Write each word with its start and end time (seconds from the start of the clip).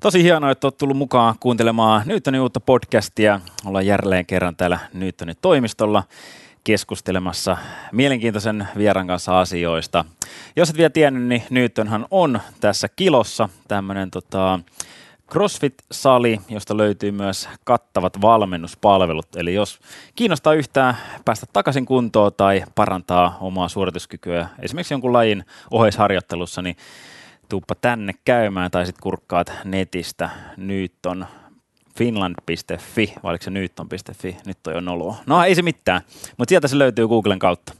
Tosi 0.00 0.22
hienoa, 0.22 0.50
että 0.50 0.66
olet 0.66 0.78
tullut 0.78 0.96
mukaan 0.96 1.34
kuuntelemaan 1.40 2.02
Newtonin 2.06 2.40
uutta 2.40 2.60
podcastia. 2.60 3.40
Ollaan 3.64 3.86
jälleen 3.86 4.26
kerran 4.26 4.56
täällä 4.56 4.78
Newtonin 4.92 5.36
toimistolla 5.42 6.02
keskustelemassa 6.64 7.56
mielenkiintoisen 7.92 8.68
vieran 8.76 9.06
kanssa 9.06 9.40
asioista. 9.40 10.04
Jos 10.56 10.70
et 10.70 10.76
vielä 10.76 10.90
tiennyt, 10.90 11.22
niin 11.22 11.42
Newtonhan 11.50 12.06
on 12.10 12.40
tässä 12.60 12.88
kilossa 12.96 13.48
tämmöinen 13.68 14.10
tota, 14.10 14.60
CrossFit-sali, 15.32 16.40
josta 16.48 16.76
löytyy 16.76 17.10
myös 17.10 17.48
kattavat 17.64 18.20
valmennuspalvelut. 18.20 19.36
Eli 19.36 19.54
jos 19.54 19.80
kiinnostaa 20.14 20.54
yhtään 20.54 20.96
päästä 21.24 21.46
takaisin 21.52 21.86
kuntoon 21.86 22.32
tai 22.36 22.64
parantaa 22.74 23.38
omaa 23.40 23.68
suorituskykyä 23.68 24.48
esimerkiksi 24.62 24.94
jonkun 24.94 25.12
lajin 25.12 25.44
oheisharjoittelussa, 25.70 26.62
niin 26.62 26.76
tuuppa 27.48 27.74
tänne 27.74 28.12
käymään 28.24 28.70
tai 28.70 28.86
sitten 28.86 29.02
kurkkaat 29.02 29.52
netistä 29.64 30.30
Newton 30.56 31.26
finland.fi, 31.98 33.14
vai 33.22 33.30
oliko 33.30 33.44
se 33.44 33.50
newton.fi, 33.50 34.36
nyt 34.46 34.66
on 34.66 34.74
jo 34.74 34.80
noloa. 34.80 35.16
No 35.26 35.44
ei 35.44 35.54
se 35.54 35.62
mitään, 35.62 36.00
mutta 36.36 36.50
sieltä 36.50 36.68
se 36.68 36.78
löytyy 36.78 37.08
Googlen 37.08 37.38
kautta. 37.38 37.72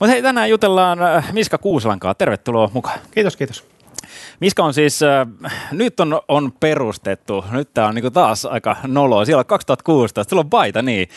Mutta 0.00 0.06
hei, 0.06 0.22
tänään 0.22 0.50
jutellaan 0.50 1.02
äh, 1.02 1.32
Miska 1.32 1.58
Kuuslankaa. 1.58 2.14
Tervetuloa 2.14 2.70
mukaan. 2.72 2.98
Kiitos, 3.10 3.36
kiitos. 3.36 3.64
Miska 4.40 4.64
on 4.64 4.74
siis, 4.74 5.02
äh, 5.02 5.26
nyt 5.72 6.00
on, 6.00 6.20
on 6.28 6.52
perustettu, 6.60 7.44
nyt 7.50 7.74
tämä 7.74 7.86
on 7.86 7.94
niinku 7.94 8.10
taas 8.10 8.44
aika 8.44 8.76
noloa, 8.86 9.24
siellä 9.24 9.40
on 9.40 9.46
2016, 9.46 10.30
sulla 10.30 10.40
on 10.40 10.50
paita 10.50 10.82
niin, 10.82 11.08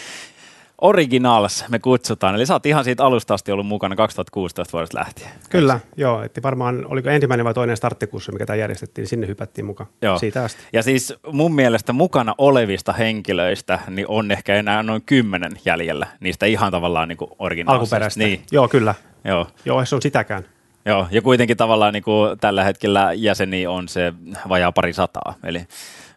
Originals 0.82 1.66
me 1.70 1.80
kutsutaan, 1.80 2.36
eli 2.36 2.46
sä 2.46 2.54
oot 2.54 2.66
ihan 2.66 2.84
siitä 2.84 3.06
alusta 3.06 3.34
asti 3.34 3.52
ollut 3.52 3.66
mukana 3.68 3.96
2016 3.96 4.74
vuodesta 4.74 4.98
lähtien. 4.98 5.30
Kyllä, 5.50 5.74
Eikö? 5.74 5.86
joo, 5.98 6.24
että 6.24 6.42
varmaan 6.42 6.86
oliko 6.88 7.10
ensimmäinen 7.10 7.46
vai 7.46 7.54
toinen 7.54 7.78
starttikurssi, 7.78 8.32
mikä 8.32 8.46
tämä 8.46 8.58
järjestettiin, 8.58 9.04
niin 9.04 9.10
sinne 9.10 9.28
hypättiin 9.28 9.66
mukaan 9.66 9.90
joo. 10.02 10.20
siitä 10.20 10.44
asti. 10.44 10.64
Ja 10.74 10.84
siis 10.84 11.14
mun 11.32 11.56
mielestä 11.56 11.94
mukana 11.94 12.36
olevista 12.38 12.94
henkilöistä 12.94 13.80
niin 13.90 14.06
on 14.10 14.32
ehkä 14.32 14.56
enää 14.56 14.84
noin 14.84 15.02
kymmenen 15.06 15.52
jäljellä, 15.66 16.08
niistä 16.20 16.46
ihan 16.46 16.72
tavallaan 16.72 17.08
niin 17.08 17.18
originaalista. 17.40 17.96
Alkuperäistä, 17.96 18.20
niin. 18.20 18.42
joo 18.52 18.68
kyllä. 18.68 18.96
Joo. 19.24 19.48
joo, 19.66 19.86
se 19.86 19.96
on 19.96 20.02
sitäkään. 20.02 20.46
Joo, 20.86 21.08
ja 21.12 21.22
kuitenkin 21.22 21.58
tavallaan 21.58 21.94
niin 21.94 22.04
kuin 22.04 22.40
tällä 22.40 22.64
hetkellä 22.64 23.14
jäseni 23.14 23.68
on 23.68 23.88
se 23.88 24.14
vajaa 24.50 24.72
pari 24.72 24.94
sataa, 24.94 25.34
eli 25.44 25.68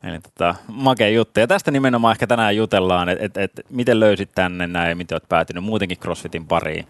Eli 0.02 0.20
tota, 0.20 0.54
makea 0.68 1.08
juttu. 1.08 1.40
Ja 1.40 1.46
tästä 1.46 1.70
nimenomaan 1.70 2.12
ehkä 2.12 2.26
tänään 2.26 2.56
jutellaan, 2.56 3.08
että 3.08 3.24
et, 3.24 3.36
et, 3.36 3.66
miten 3.70 4.00
löysit 4.00 4.30
tänne 4.34 4.66
näin, 4.66 4.98
miten 4.98 5.14
olet 5.14 5.28
päätynyt 5.28 5.64
muutenkin 5.64 5.98
CrossFitin 5.98 6.46
pariin 6.46 6.86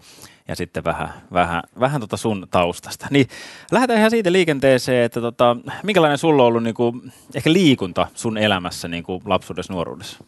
ja 0.47 0.55
sitten 0.55 0.83
vähän, 0.83 1.13
vähän, 1.33 1.63
vähän 1.79 2.01
tota 2.01 2.17
sun 2.17 2.47
taustasta. 2.51 3.07
Niin 3.09 3.27
lähdetään 3.71 3.99
ihan 3.99 4.11
siitä 4.11 4.31
liikenteeseen, 4.31 5.05
että 5.05 5.21
tota, 5.21 5.55
minkälainen 5.83 6.17
sulla 6.17 6.43
on 6.43 6.47
ollut 6.47 6.63
niin 6.63 6.75
kuin, 6.75 7.11
ehkä 7.35 7.53
liikunta 7.53 8.07
sun 8.13 8.37
elämässä 8.37 8.87
niin 8.87 9.03
kuin 9.03 9.21
lapsuudessa, 9.25 9.73
nuoruudessa? 9.73 10.23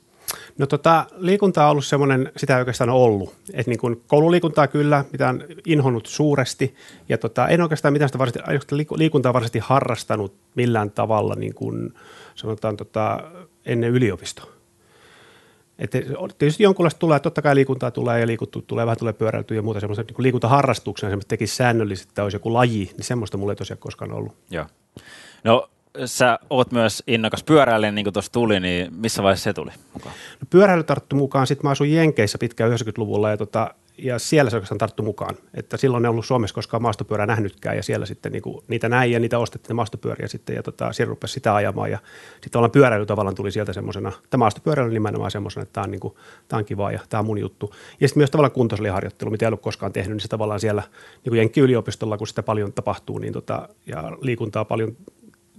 No 0.57 0.67
tota, 0.67 1.05
liikunta 1.17 1.65
on 1.65 1.71
ollut 1.71 1.85
semmoinen, 1.85 2.31
sitä 2.37 2.55
ei 2.55 2.59
oikeastaan 2.61 2.89
ollut. 2.89 3.35
Et 3.53 3.67
niin 3.67 3.79
kuin 3.79 4.02
koululiikuntaa 4.07 4.67
kyllä, 4.67 5.05
mitä 5.11 5.29
on 5.29 5.43
inhonnut 5.65 6.05
suuresti. 6.05 6.75
Ja 7.09 7.17
tota, 7.17 7.47
en 7.47 7.61
oikeastaan 7.61 7.93
mitään 7.93 8.09
sitä 8.09 8.19
varsinaisesti, 8.19 8.75
liikuntaa 8.95 9.33
varsinaisesti 9.33 9.59
harrastanut 9.59 10.33
millään 10.55 10.91
tavalla 10.91 11.35
niin 11.35 11.53
kuin, 11.53 11.93
sanotaan 12.35 12.77
tota, 12.77 13.19
ennen 13.65 13.89
yliopistoa. 13.89 14.51
Että 15.79 15.97
tietysti 16.37 16.63
jonkunlaista 16.63 16.99
tulee, 16.99 17.19
totta 17.19 17.41
kai 17.41 17.55
liikuntaa 17.55 17.91
tulee 17.91 18.19
ja 18.19 18.27
liikuttu 18.27 18.61
tulee, 18.61 18.85
vähän 18.85 18.97
tulee 18.97 19.13
pyöräiltyä 19.13 19.57
ja 19.57 19.61
muuta 19.61 19.79
semmoista 19.79 20.03
niin 20.03 20.23
liikuntaharrastuksena, 20.23 21.09
semmoista 21.09 21.29
tekisi 21.29 21.55
säännöllisesti, 21.55 22.11
että 22.11 22.23
olisi 22.23 22.35
joku 22.35 22.53
laji, 22.53 22.91
niin 22.97 23.03
semmoista 23.03 23.37
mulla 23.37 23.52
ei 23.52 23.55
tosiaan 23.55 23.79
koskaan 23.79 24.11
ollut. 24.11 24.33
Joo. 24.49 24.65
No 25.43 25.69
sä 26.06 26.39
oot 26.50 26.72
myös 26.72 27.03
innokas 27.08 27.44
pyöräilijä, 27.44 27.92
niin 27.92 28.06
kuin 28.06 28.14
tuossa 28.14 28.31
tuli, 28.31 28.59
niin 28.59 28.94
missä 28.95 29.23
vaiheessa 29.23 29.44
se 29.44 29.53
tuli 29.53 29.72
mukaan? 29.94 30.16
No, 30.42 30.48
pyöräily 30.50 30.83
tarttu 30.83 31.16
mukaan, 31.16 31.48
sitten 31.48 31.67
mä 31.67 31.72
asuin 31.72 31.94
Jenkeissä 31.94 32.38
pitkään 32.38 32.72
90-luvulla 32.72 33.30
ja 33.30 33.38
tota, 33.38 33.73
ja 33.98 34.20
siellä 34.20 34.50
se 34.50 34.56
oikeastaan 34.56 34.77
tarttu 34.77 35.04
mukaan. 35.04 35.36
Että 35.54 35.77
silloin 35.77 36.05
ei 36.05 36.10
ollut 36.10 36.26
Suomessa 36.26 36.54
koskaan 36.54 36.82
maastopyörää 36.82 37.27
nähnytkään 37.27 37.76
ja 37.76 37.83
siellä 37.83 38.05
sitten 38.05 38.32
niinku, 38.32 38.64
niitä 38.67 38.89
näin 38.89 39.11
ja 39.11 39.20
niitä 39.20 39.39
ostettiin 39.39 39.76
maastopyöriä 39.76 40.27
sitten 40.27 40.55
ja 40.55 40.64
tota, 40.64 40.93
siellä 40.93 41.10
rupesi 41.10 41.33
sitä 41.33 41.55
ajamaan 41.55 41.92
ja 41.92 41.99
sitten 42.32 42.52
tavallaan 42.52 42.71
pyöräily 42.71 43.05
tavallaan 43.05 43.36
tuli 43.36 43.52
sieltä 43.52 43.73
semmoisena, 43.73 44.11
tämä 44.30 44.39
maastopyöräily 44.39 44.94
nimenomaan 44.94 45.32
semmoisena, 45.32 45.64
että 45.64 45.73
tämä 45.73 45.83
on, 45.83 45.92
niinku, 45.92 46.17
tämä 46.48 46.58
on 46.58 46.65
kivaa 46.65 46.92
ja 46.92 46.99
tämä 47.10 47.20
on 47.20 47.26
mun 47.26 47.38
juttu. 47.38 47.76
Ja 47.99 48.08
sitten 48.08 48.21
myös 48.21 48.32
tavallaan 48.32 48.52
kuntosaliharjoittelu, 48.52 49.32
mitä 49.32 49.45
ei 49.45 49.48
ollut 49.48 49.61
koskaan 49.61 49.94
tehnyt, 49.94 50.11
niin 50.11 50.21
se 50.21 50.27
tavallaan 50.27 50.60
siellä 50.60 50.83
niin 51.26 51.36
Jenkki-yliopistolla, 51.36 52.17
kun 52.17 52.27
sitä 52.27 52.44
paljon 52.44 52.73
tapahtuu 52.73 53.17
niin 53.17 53.33
tota, 53.33 53.70
ja 53.86 54.11
liikuntaa 54.21 54.65
paljon 54.65 54.98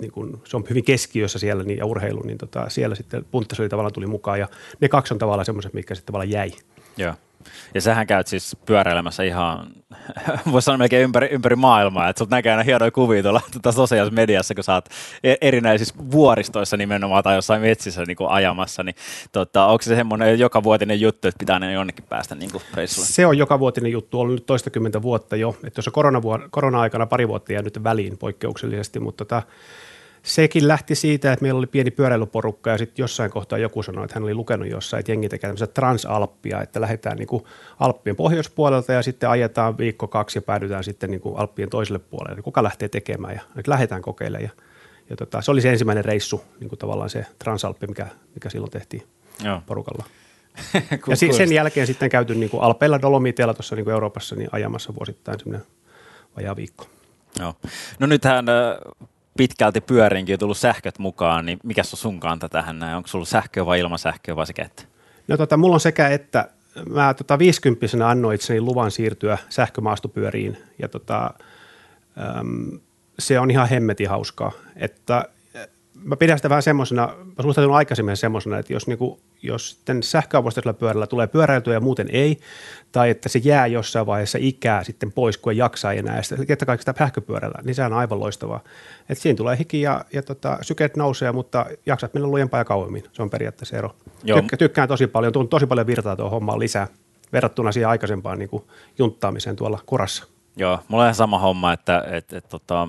niin 0.00 0.12
kun, 0.12 0.42
se 0.44 0.56
on 0.56 0.64
hyvin 0.70 0.84
keskiössä 0.84 1.38
siellä 1.38 1.64
niin, 1.64 1.78
ja 1.78 1.86
urheilu, 1.86 2.22
niin 2.22 2.38
tota, 2.38 2.68
siellä 2.68 2.94
sitten 2.94 3.24
punttasali 3.30 3.68
tavallaan 3.68 3.92
tuli 3.92 4.06
mukaan 4.06 4.40
ja 4.40 4.48
ne 4.80 4.88
kaksi 4.88 5.14
on 5.14 5.18
tavallaan 5.18 5.46
semmoiset, 5.46 5.74
mikä 5.74 5.94
sitten 5.94 6.06
tavallaan 6.06 6.30
jäi. 6.30 6.50
Joo. 6.96 7.14
Ja 7.74 7.80
sähän 7.80 8.06
käyt 8.06 8.26
siis 8.26 8.56
pyöräilemässä 8.66 9.22
ihan, 9.22 9.66
voisi 10.52 10.64
sanoa 10.66 10.78
melkein 10.78 11.02
ympäri, 11.02 11.28
ympäri 11.30 11.56
maailmaa, 11.56 12.08
että 12.08 12.18
sut 12.18 12.30
näkee 12.30 12.52
aina 12.52 12.62
hienoja 12.62 12.90
kuvia 12.90 13.22
tuolla 13.22 13.40
tuota 13.52 13.72
sosiaalisessa 13.72 14.14
mediassa, 14.14 14.54
kun 14.54 14.64
sä 14.64 14.74
oot 14.74 14.88
e- 15.24 15.34
erinäisissä 15.40 15.94
vuoristoissa 16.10 16.76
nimenomaan 16.76 17.22
tai 17.22 17.34
jossain 17.34 17.62
metsissä 17.62 18.04
niin 18.06 18.16
kuin 18.16 18.30
ajamassa, 18.30 18.82
niin 18.82 18.94
tota, 19.32 19.66
onko 19.66 19.82
se 19.82 19.96
semmoinen 19.96 20.38
joka 20.38 20.62
vuotinen 20.62 21.00
juttu, 21.00 21.28
että 21.28 21.38
pitää 21.38 21.54
aina 21.54 21.72
jonnekin 21.72 22.04
päästä 22.08 22.34
niin 22.34 22.52
kuin 22.52 22.62
reissulle? 22.74 23.08
Se 23.08 23.26
on 23.26 23.38
joka 23.38 23.58
vuotinen 23.58 23.92
juttu, 23.92 24.20
ollut 24.20 24.34
nyt 24.34 24.46
toistakymmentä 24.46 25.02
vuotta 25.02 25.36
jo, 25.36 25.56
että 25.64 25.78
jos 25.78 25.90
korona, 25.92 26.20
korona-aikana 26.50 27.06
pari 27.06 27.28
vuotta 27.28 27.52
jäänyt 27.52 27.84
väliin 27.84 28.18
poikkeuksellisesti, 28.18 29.00
mutta 29.00 29.24
tota, 29.24 29.42
sekin 30.22 30.68
lähti 30.68 30.94
siitä, 30.94 31.32
että 31.32 31.42
meillä 31.42 31.58
oli 31.58 31.66
pieni 31.66 31.90
pyöräilyporukka 31.90 32.70
ja 32.70 32.78
sitten 32.78 33.02
jossain 33.02 33.30
kohtaa 33.30 33.58
joku 33.58 33.82
sanoi, 33.82 34.04
että 34.04 34.14
hän 34.14 34.22
oli 34.22 34.34
lukenut 34.34 34.68
jossain, 34.68 34.98
että 35.00 35.12
jengi 35.12 35.28
tekee 35.28 35.48
tämmöistä 35.48 35.66
transalppia, 35.66 36.62
että 36.62 36.80
lähdetään 36.80 37.16
niin 37.16 37.26
kuin 37.26 37.44
Alppien 37.80 38.16
pohjoispuolelta 38.16 38.92
ja 38.92 39.02
sitten 39.02 39.30
ajetaan 39.30 39.78
viikko 39.78 40.08
kaksi 40.08 40.38
ja 40.38 40.42
päädytään 40.42 40.84
sitten 40.84 41.10
niin 41.10 41.20
kuin 41.20 41.36
Alppien 41.36 41.70
toiselle 41.70 41.98
puolelle. 41.98 42.34
Eli 42.34 42.42
kuka 42.42 42.62
lähtee 42.62 42.88
tekemään 42.88 43.34
ja 43.34 43.40
nyt 43.54 43.68
lähdetään 43.68 44.02
kokeilemaan. 44.02 44.42
Ja, 44.42 44.50
ja 45.10 45.16
tota, 45.16 45.42
se 45.42 45.50
oli 45.50 45.60
se 45.60 45.70
ensimmäinen 45.70 46.04
reissu, 46.04 46.44
niin 46.60 46.68
kuin 46.68 46.78
tavallaan 46.78 47.10
se 47.10 47.26
transalppi, 47.38 47.86
mikä, 47.86 48.06
mikä 48.34 48.50
silloin 48.50 48.70
tehtiin 48.70 49.02
Joo. 49.44 49.62
porukalla. 49.66 50.04
ja 51.08 51.16
sen 51.16 51.52
jälkeen 51.52 51.86
sitten 51.86 52.10
käyty 52.10 52.34
niin 52.34 52.50
kuin 52.50 52.62
Alpeilla 52.62 53.02
Dolomiteilla 53.02 53.54
tuossa 53.54 53.76
niin 53.76 53.84
kuin 53.84 53.92
Euroopassa 53.92 54.34
niin 54.34 54.48
ajamassa 54.52 54.94
vuosittain 54.94 55.38
semmoinen 55.38 55.66
vajaa 56.36 56.56
viikko. 56.56 56.86
Joo. 57.38 57.54
No 57.98 58.06
nythän 58.06 58.44
pitkälti 59.36 59.80
pyöriinkin 59.80 60.38
tullut 60.38 60.58
sähköt 60.58 60.98
mukaan, 60.98 61.46
niin 61.46 61.58
mikä 61.62 61.80
on 61.80 61.98
sun 61.98 62.20
kanta 62.20 62.48
tähän 62.48 62.78
näin? 62.78 62.96
Onko 62.96 63.08
sulla 63.08 63.24
sähköä 63.24 63.66
vai 63.66 63.80
ilmasähköä 63.80 64.36
vai 64.36 64.46
sekä 64.46 64.64
että? 64.64 64.82
No 65.28 65.36
tota, 65.36 65.56
mulla 65.56 65.74
on 65.74 65.80
sekä 65.80 66.08
että. 66.08 66.48
Mä 66.88 67.14
tota, 67.14 67.38
50 67.38 68.08
annoin 68.08 68.34
itseni 68.34 68.60
luvan 68.60 68.90
siirtyä 68.90 69.38
sähkömaastopyöriin 69.48 70.58
ja 70.78 70.88
tota, 70.88 71.34
äm, 72.38 72.80
se 73.18 73.40
on 73.40 73.50
ihan 73.50 73.68
hemmetin 73.68 74.08
hauskaa. 74.08 74.52
Että 74.76 75.24
mä 76.04 76.16
pidän 76.16 76.38
sitä 76.38 76.48
vähän 76.48 76.62
semmoisena, 76.62 77.06
mä 77.06 77.42
suhtaudun 77.42 77.74
aikaisemmin 77.74 78.16
semmoisena, 78.16 78.58
että 78.58 78.72
jos, 78.72 78.86
niinku, 78.86 79.20
jos 79.42 79.70
sitten 79.70 80.02
sähköavusteisella 80.02 80.72
pyörällä 80.72 81.06
tulee 81.06 81.26
pyöräiltyä 81.26 81.74
ja 81.74 81.80
muuten 81.80 82.08
ei, 82.12 82.38
tai 82.92 83.10
että 83.10 83.28
se 83.28 83.40
jää 83.44 83.66
jossain 83.66 84.06
vaiheessa 84.06 84.38
ikää 84.40 84.84
sitten 84.84 85.12
pois, 85.12 85.38
kun 85.38 85.52
ei 85.52 85.58
jaksa 85.58 85.92
enää, 85.92 86.16
ja 86.16 86.22
sitten 86.22 86.66
kaikki 86.66 86.82
sitä 86.82 86.94
sähköpyörällä, 86.98 87.58
niin 87.62 87.74
se 87.74 87.84
on 87.84 87.92
aivan 87.92 88.20
loistavaa. 88.20 88.60
Et 89.08 89.18
siinä 89.18 89.36
tulee 89.36 89.58
hiki 89.58 89.80
ja, 89.80 90.04
ja 90.12 90.22
tota, 90.22 90.58
sykeet 90.62 90.96
nousee, 90.96 91.32
mutta 91.32 91.66
jaksat 91.86 92.14
mennä 92.14 92.28
lujempaa 92.28 92.60
ja 92.60 92.64
kauemmin. 92.64 93.04
Se 93.12 93.22
on 93.22 93.30
periaatteessa 93.30 93.76
ero. 93.76 93.96
Tykkä, 94.34 94.56
tykkään 94.56 94.88
tosi 94.88 95.06
paljon, 95.06 95.32
tuun 95.32 95.48
tosi 95.48 95.66
paljon 95.66 95.86
virtaa 95.86 96.16
tuohon 96.16 96.30
hommaan 96.30 96.58
lisää 96.58 96.88
verrattuna 97.32 97.72
siihen 97.72 97.88
aikaisempaan 97.88 98.38
niin 98.38 98.48
kuin 98.48 98.64
junttaamiseen 98.98 99.56
tuolla 99.56 99.78
kurassa. 99.86 100.24
Joo, 100.56 100.78
mulla 100.88 101.02
on 101.02 101.06
ihan 101.06 101.14
sama 101.14 101.38
homma, 101.38 101.72
että 101.72 102.04
et, 102.10 102.32
et, 102.32 102.48
tota, 102.48 102.88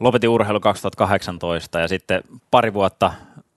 lopetin 0.00 0.30
urheilu 0.30 0.60
2018 0.60 1.80
ja 1.80 1.88
sitten 1.88 2.22
pari 2.50 2.74
vuotta 2.74 3.12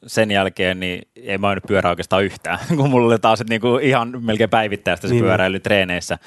sen 0.07 0.31
jälkeen 0.31 0.79
niin 0.79 1.07
ei 1.15 1.37
mä 1.37 1.55
nyt 1.55 1.63
pyörä 1.67 1.89
oikeastaan 1.89 2.23
yhtään, 2.23 2.59
kun 2.77 2.89
mulla 2.89 3.07
oli 3.07 3.19
taas 3.19 3.43
niinku 3.49 3.77
ihan 3.77 4.13
melkein 4.19 4.49
päivittäistä 4.49 5.07
se 5.07 5.13
niin. 5.13 5.23
pyöräily 5.23 5.59
treeneissä. 5.59 6.17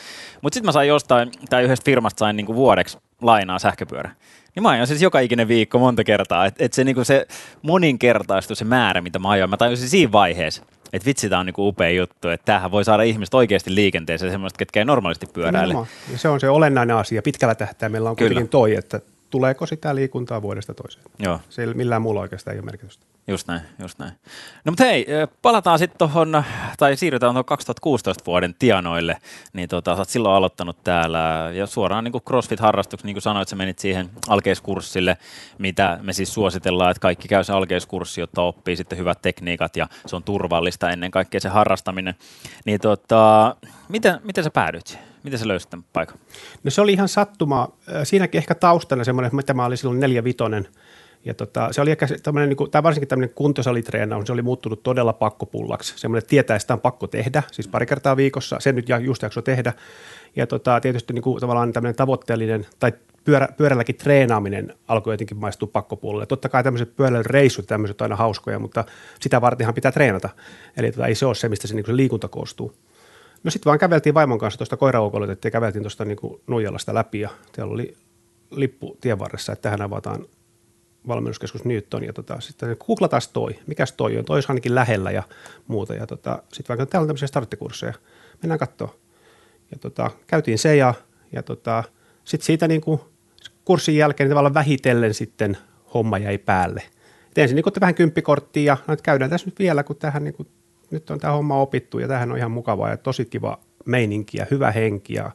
Mutta 0.42 0.54
sitten 0.54 0.68
mä 0.68 0.72
sain 0.72 0.88
jostain, 0.88 1.30
tai 1.50 1.62
yhdestä 1.62 1.84
firmasta 1.84 2.18
sain 2.18 2.36
niinku 2.36 2.54
vuodeksi 2.54 2.98
lainaa 3.22 3.58
sähköpyörä. 3.58 4.10
Niin 4.54 4.62
mä 4.62 4.70
ajan 4.70 4.86
siis 4.86 5.02
joka 5.02 5.20
ikinen 5.20 5.48
viikko 5.48 5.78
monta 5.78 6.04
kertaa, 6.04 6.46
että 6.46 6.64
et 6.64 6.72
se, 6.72 6.84
niinku 6.84 7.04
se 7.04 7.26
moninkertaistui 7.62 8.56
se 8.56 8.64
määrä, 8.64 9.00
mitä 9.00 9.18
mä 9.18 9.30
ajoin. 9.30 9.50
Mä 9.50 9.56
tajusin 9.56 9.88
siinä 9.88 10.12
vaiheessa, 10.12 10.62
että 10.92 11.06
vitsi, 11.06 11.28
tämä 11.28 11.40
on 11.40 11.46
niinku 11.46 11.68
upea 11.68 11.90
juttu, 11.90 12.28
että 12.28 12.44
tämähän 12.44 12.70
voi 12.70 12.84
saada 12.84 13.02
ihmiset 13.02 13.34
oikeasti 13.34 13.74
liikenteeseen, 13.74 14.32
semmoista, 14.32 14.58
ketkä 14.58 14.80
ei 14.80 14.84
normaalisti 14.84 15.26
pyöräile. 15.26 15.74
se 16.16 16.28
on 16.28 16.40
se 16.40 16.48
olennainen 16.48 16.96
asia. 16.96 17.22
Pitkällä 17.22 17.54
tähtäimellä 17.54 18.10
on 18.10 18.16
Kyllä. 18.16 18.28
kuitenkin 18.28 18.50
toi, 18.50 18.74
että 18.74 19.00
tuleeko 19.32 19.66
sitä 19.66 19.94
liikuntaa 19.94 20.42
vuodesta 20.42 20.74
toiseen. 20.74 21.04
Joo. 21.18 21.40
Se 21.48 21.62
ei 21.62 21.74
millään 21.74 22.02
muulla 22.02 22.20
oikeastaan 22.20 22.54
ei 22.54 22.58
ole 22.58 22.64
merkitystä. 22.64 23.06
Just 23.26 23.48
näin, 23.48 23.60
just 23.78 23.98
näin. 23.98 24.12
No 24.64 24.72
mutta 24.72 24.84
hei, 24.84 25.06
palataan 25.42 25.78
sitten 25.78 25.98
tuohon, 25.98 26.44
tai 26.78 26.96
siirrytään 26.96 27.32
tuohon 27.32 27.44
2016 27.44 28.24
vuoden 28.26 28.54
tianoille, 28.58 29.16
niin 29.52 29.68
tota, 29.68 29.94
sä 29.94 30.00
oot 30.00 30.08
silloin 30.08 30.34
aloittanut 30.34 30.84
täällä, 30.84 31.50
ja 31.54 31.66
suoraan 31.66 32.04
niin 32.04 32.12
kuin 32.12 32.24
CrossFit-harrastuksi, 32.30 33.04
niin 33.04 33.14
kuin 33.14 33.22
sanoit, 33.22 33.48
sä 33.48 33.56
menit 33.56 33.78
siihen 33.78 34.10
alkeiskurssille, 34.28 35.16
mitä 35.58 35.98
me 36.02 36.12
siis 36.12 36.34
suositellaan, 36.34 36.90
että 36.90 37.00
kaikki 37.00 37.28
käy 37.28 37.44
se 37.44 37.52
alkeiskurssi, 37.52 38.20
jotta 38.20 38.42
oppii 38.42 38.76
sitten 38.76 38.98
hyvät 38.98 39.22
tekniikat, 39.22 39.76
ja 39.76 39.88
se 40.06 40.16
on 40.16 40.22
turvallista 40.22 40.90
ennen 40.90 41.10
kaikkea 41.10 41.40
se 41.40 41.48
harrastaminen. 41.48 42.14
Niin 42.64 42.80
tota, 42.80 43.56
miten, 43.88 44.20
miten 44.24 44.44
sä 44.44 44.50
päädyit? 44.50 44.98
Miten 45.22 45.38
sä 45.38 45.48
löysit 45.48 45.70
tämän 45.70 45.84
paikan? 45.92 46.18
No 46.64 46.70
se 46.70 46.80
oli 46.80 46.92
ihan 46.92 47.08
sattuma. 47.08 47.68
Siinäkin 48.04 48.38
ehkä 48.38 48.54
taustana 48.54 49.04
semmoinen, 49.04 49.38
että 49.40 49.54
mä 49.54 49.64
olin 49.64 49.78
silloin 49.78 50.00
neljä 50.00 50.24
vitonen– 50.24 50.68
ja 51.24 51.34
tota, 51.34 51.68
se 51.72 51.80
oli 51.80 51.90
ehkä 51.90 52.06
tämmöinen, 52.22 52.48
niin 52.48 52.56
kuin, 52.56 52.70
tai 52.70 52.82
varsinkin 52.82 53.08
tämmöinen 53.08 53.34
kuntosalitreenaus, 53.34 54.26
se 54.26 54.32
oli 54.32 54.42
muuttunut 54.42 54.82
todella 54.82 55.12
pakkopullaksi. 55.12 55.94
Semmoinen, 55.96 56.28
tietää, 56.28 56.54
että 56.56 56.62
sitä 56.62 56.74
on 56.74 56.80
pakko 56.80 57.06
tehdä, 57.06 57.42
siis 57.52 57.68
pari 57.68 57.86
kertaa 57.86 58.16
viikossa, 58.16 58.60
sen 58.60 58.74
nyt 58.74 58.86
just 59.00 59.22
jakso 59.22 59.42
tehdä. 59.42 59.72
Ja 60.36 60.46
tota, 60.46 60.80
tietysti 60.80 61.12
niin 61.12 61.22
kuin, 61.22 61.40
tavallaan 61.40 61.72
tämmöinen 61.72 61.96
tavoitteellinen, 61.96 62.66
tai 62.78 62.92
pyörä, 63.24 63.48
pyörälläkin 63.56 63.96
treenaaminen 63.96 64.74
alkoi 64.88 65.14
jotenkin 65.14 65.36
maistua 65.36 65.68
pakkopuolelle. 65.72 66.26
Totta 66.26 66.48
kai 66.48 66.64
tämmöiset 66.64 66.96
pyöräilyreissut, 66.96 67.66
tämmöiset 67.66 68.00
on 68.00 68.04
aina 68.04 68.16
hauskoja, 68.16 68.58
mutta 68.58 68.84
sitä 69.20 69.40
vartenhan 69.40 69.74
pitää 69.74 69.92
treenata. 69.92 70.28
Eli 70.76 70.92
tota, 70.92 71.06
ei 71.06 71.14
se 71.14 71.26
ole 71.26 71.34
se, 71.34 71.48
mistä 71.48 71.68
se, 71.68 71.74
niin 71.74 71.86
se 71.86 71.96
liikunta 71.96 72.28
koostuu. 72.28 72.74
No 73.44 73.50
sitten 73.50 73.70
vaan 73.70 73.78
käveltiin 73.78 74.14
vaimon 74.14 74.38
kanssa 74.38 74.58
tuosta 74.58 74.76
koiraukolle, 74.76 75.36
ja 75.44 75.50
käveltiin 75.50 75.82
tuosta 75.82 76.04
niin 76.04 76.18
Nuijalasta 76.46 76.94
läpi 76.94 77.20
ja 77.20 77.30
siellä 77.54 77.72
oli 77.72 77.96
lippu 78.50 78.96
tien 79.00 79.18
varressa, 79.18 79.52
että 79.52 79.62
tähän 79.62 79.82
avataan 79.82 80.26
valmennuskeskus 81.08 81.64
Newton, 81.64 82.04
ja 82.04 82.12
tota, 82.12 82.40
sitten 82.40 82.76
googlataan 82.86 83.22
toi, 83.32 83.58
mikäs 83.66 83.92
toi 83.92 84.18
on, 84.18 84.24
toi 84.24 84.40
ainakin 84.48 84.74
lähellä 84.74 85.10
ja 85.10 85.22
muuta, 85.66 85.94
ja 85.94 86.06
tota, 86.06 86.42
sitten 86.52 86.68
vaikka 86.68 86.86
täällä 86.86 87.02
on 87.02 87.08
tämmöisiä 87.08 87.28
starttikursseja, 87.28 87.94
mennään 88.42 88.58
katsoa. 88.58 88.94
Ja 89.70 89.78
tota, 89.78 90.10
käytiin 90.26 90.58
se, 90.58 90.76
ja, 90.76 90.94
ja 91.32 91.42
tota, 91.42 91.84
sitten 92.24 92.46
siitä 92.46 92.68
niin 92.68 92.80
kuin 92.80 93.00
kurssin 93.64 93.96
jälkeen 93.96 94.24
niin 94.24 94.30
tavallaan 94.30 94.54
vähitellen 94.54 95.14
sitten 95.14 95.56
homma 95.94 96.18
jäi 96.18 96.38
päälle. 96.38 96.82
Et 97.30 97.38
ensin 97.38 97.56
niin 97.56 97.64
vähän 97.80 97.94
kymppikorttia, 97.94 98.72
ja 98.72 98.76
no, 98.86 98.96
käydään 99.02 99.30
tässä 99.30 99.46
nyt 99.46 99.58
vielä, 99.58 99.82
kun 99.82 99.96
tähän 99.96 100.24
niin 100.24 100.34
kuin, 100.34 100.48
nyt 100.90 101.10
on 101.10 101.18
tämä 101.18 101.34
homma 101.34 101.60
opittu, 101.60 101.98
ja 101.98 102.08
tähän 102.08 102.32
on 102.32 102.38
ihan 102.38 102.50
mukavaa, 102.50 102.90
ja 102.90 102.96
tosi 102.96 103.24
kiva 103.24 103.58
meininki, 103.84 104.38
ja 104.38 104.46
hyvä 104.50 104.70
henki, 104.70 105.14
ja, 105.14 105.30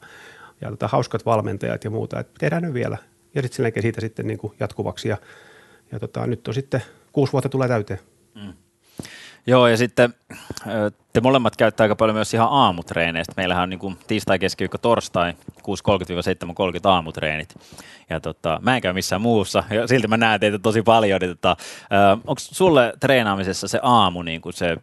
ja 0.61 0.69
tota, 0.69 0.87
hauskat 0.87 1.25
valmentajat 1.25 1.83
ja 1.83 1.89
muuta, 1.89 2.19
että 2.19 2.33
tehdään 2.39 2.63
nyt 2.63 2.73
vielä. 2.73 2.97
Ja 3.35 3.41
sitten 3.41 3.73
siitä 3.81 4.01
sitten 4.01 4.27
niin 4.27 4.37
kuin 4.39 4.53
jatkuvaksi, 4.59 5.09
ja 5.09 5.17
ja 5.91 5.99
tota, 5.99 6.27
nyt 6.27 6.47
on 6.47 6.53
sitten 6.53 6.83
kuusi 7.11 7.33
vuotta 7.33 7.49
tulee 7.49 7.67
täyteen. 7.67 7.99
Mm. 8.35 8.53
Joo, 9.47 9.67
ja 9.67 9.77
sitten 9.77 10.13
te 11.13 11.21
molemmat 11.21 11.55
käyttää 11.55 11.83
aika 11.83 11.95
paljon 11.95 12.15
myös 12.15 12.33
ihan 12.33 12.47
aamutreeneistä. 12.51 13.33
Meillähän 13.37 13.63
on 13.63 13.69
niin 13.69 13.79
kuin 13.79 13.97
tiistai, 14.07 14.39
keskiviikko, 14.39 14.77
torstai 14.77 15.33
6.30-7.30 15.33 15.63
aamutreenit. 16.83 17.55
Ja 18.09 18.19
tota, 18.19 18.59
mä 18.61 18.75
en 18.75 18.81
käy 18.81 18.93
missään 18.93 19.21
muussa, 19.21 19.63
ja 19.69 19.87
silti 19.87 20.07
mä 20.07 20.17
näen 20.17 20.39
teitä 20.39 20.59
tosi 20.59 20.81
paljon. 20.81 21.21
Niin 21.21 21.29
tota, 21.29 21.57
onko 22.15 22.39
sulle 22.39 22.93
treenaamisessa 22.99 23.67
se 23.67 23.79
aamu 23.81 24.21
niin 24.21 24.41
kuin 24.41 24.53
se 24.53 24.77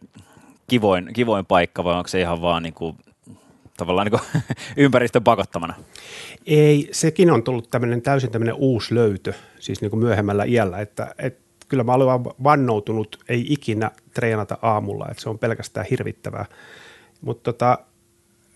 kivoin, 0.67 1.13
kivoin 1.13 1.45
paikka, 1.45 1.83
vai 1.83 1.97
onko 1.97 2.07
se 2.07 2.21
ihan 2.21 2.41
vaan 2.41 2.63
niin 2.63 2.73
kuin 2.73 2.97
tavallaan 3.77 4.07
niin 4.07 4.43
ympäristön 4.85 5.23
pakottamana? 5.23 5.73
Ei, 6.45 6.89
sekin 6.91 7.31
on 7.31 7.43
tullut 7.43 7.69
tämmöinen 7.69 8.01
täysin 8.01 8.31
tämmöinen 8.31 8.55
uusi 8.55 8.95
löytö, 8.95 9.33
siis 9.59 9.81
niin 9.81 9.89
kuin 9.91 9.99
myöhemmällä 9.99 10.43
iällä, 10.43 10.81
että, 10.81 11.15
että 11.17 11.45
kyllä 11.69 11.83
mä 11.83 11.93
olen 11.93 12.23
vannoutunut, 12.43 13.19
ei 13.29 13.45
ikinä 13.49 13.91
treenata 14.13 14.57
aamulla, 14.61 15.07
että 15.11 15.23
se 15.23 15.29
on 15.29 15.39
pelkästään 15.39 15.85
hirvittävää. 15.89 16.45
Mutta 17.21 17.53
tota, 17.53 17.79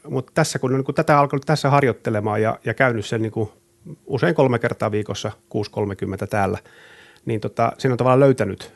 mut 0.09 0.31
tässä 0.33 0.59
kun 0.59 0.73
on 0.73 0.83
niin 0.87 0.95
tätä 0.95 1.19
alkanut 1.19 1.45
tässä 1.45 1.69
harjoittelemaan 1.69 2.41
ja, 2.41 2.59
ja 2.65 2.73
käynyt 2.73 3.05
sen 3.05 3.21
niin 3.21 3.31
kuin 3.31 3.49
usein 4.05 4.35
kolme 4.35 4.59
kertaa 4.59 4.91
viikossa 4.91 5.31
6.30 6.21 6.27
täällä, 6.27 6.57
niin 7.25 7.41
tota, 7.41 7.71
siinä 7.77 7.93
on 7.93 7.97
tavallaan 7.97 8.19
löytänyt, 8.19 8.71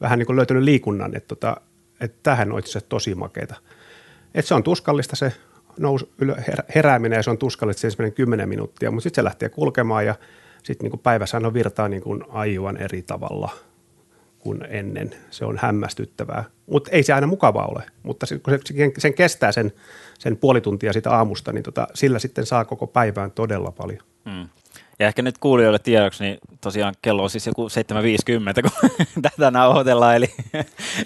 vähän 0.00 0.18
niin 0.18 0.26
kuin 0.26 0.36
löytänyt 0.36 0.62
liikunnan, 0.62 1.16
että, 1.16 1.28
tota, 1.28 1.56
että 2.00 2.18
tähän 2.22 2.52
on 2.52 2.58
itse 2.58 2.80
tosi 2.80 3.14
makeita. 3.14 3.54
Että 4.34 4.48
se 4.48 4.54
on 4.54 4.62
tuskallista 4.62 5.16
se 5.16 5.32
nous, 5.78 6.06
herääminen 6.74 7.16
ja 7.16 7.22
se 7.22 7.30
on 7.30 7.38
tuskallista 7.38 7.80
se 7.80 7.86
ensimmäinen 7.86 8.14
10 8.14 8.48
minuuttia, 8.48 8.90
mutta 8.90 9.02
sitten 9.02 9.22
se 9.22 9.24
lähtee 9.24 9.48
kulkemaan 9.48 10.06
ja 10.06 10.14
sitten 10.62 10.90
niin 10.90 11.00
päivässä 11.00 11.36
on 11.36 11.54
virtaa 11.54 11.88
niin 11.88 12.02
kuin 12.02 12.24
aivan 12.28 12.76
eri 12.76 13.02
tavalla 13.02 13.50
kuin 14.38 14.66
ennen. 14.68 15.14
Se 15.30 15.44
on 15.44 15.58
hämmästyttävää, 15.62 16.44
mutta 16.66 16.90
ei 16.90 17.02
se 17.02 17.12
aina 17.12 17.26
mukavaa 17.26 17.66
ole, 17.66 17.82
mutta 18.02 18.26
kun 18.42 18.58
se, 18.64 18.92
sen 18.98 19.14
kestää 19.14 19.52
sen, 19.52 19.72
sen 20.18 20.36
puoli 20.36 20.60
tuntia 20.60 20.92
sitä 20.92 21.10
aamusta, 21.10 21.52
niin 21.52 21.62
tota, 21.62 21.88
sillä 21.94 22.18
sitten 22.18 22.46
saa 22.46 22.64
koko 22.64 22.86
päivään 22.86 23.30
todella 23.30 23.70
paljon. 23.70 24.00
Hmm. 24.30 24.48
Ja 24.98 25.06
ehkä 25.06 25.22
nyt 25.22 25.38
kuulijoille 25.38 25.78
tiedoksi, 25.78 26.24
niin 26.24 26.38
tosiaan 26.60 26.94
kello 27.02 27.22
on 27.22 27.30
siis 27.30 27.46
joku 27.46 27.68
7.50, 27.68 28.62
kun 28.62 28.90
tätä 29.22 29.50
nauhoitellaan. 29.50 30.16
Eli 30.16 30.34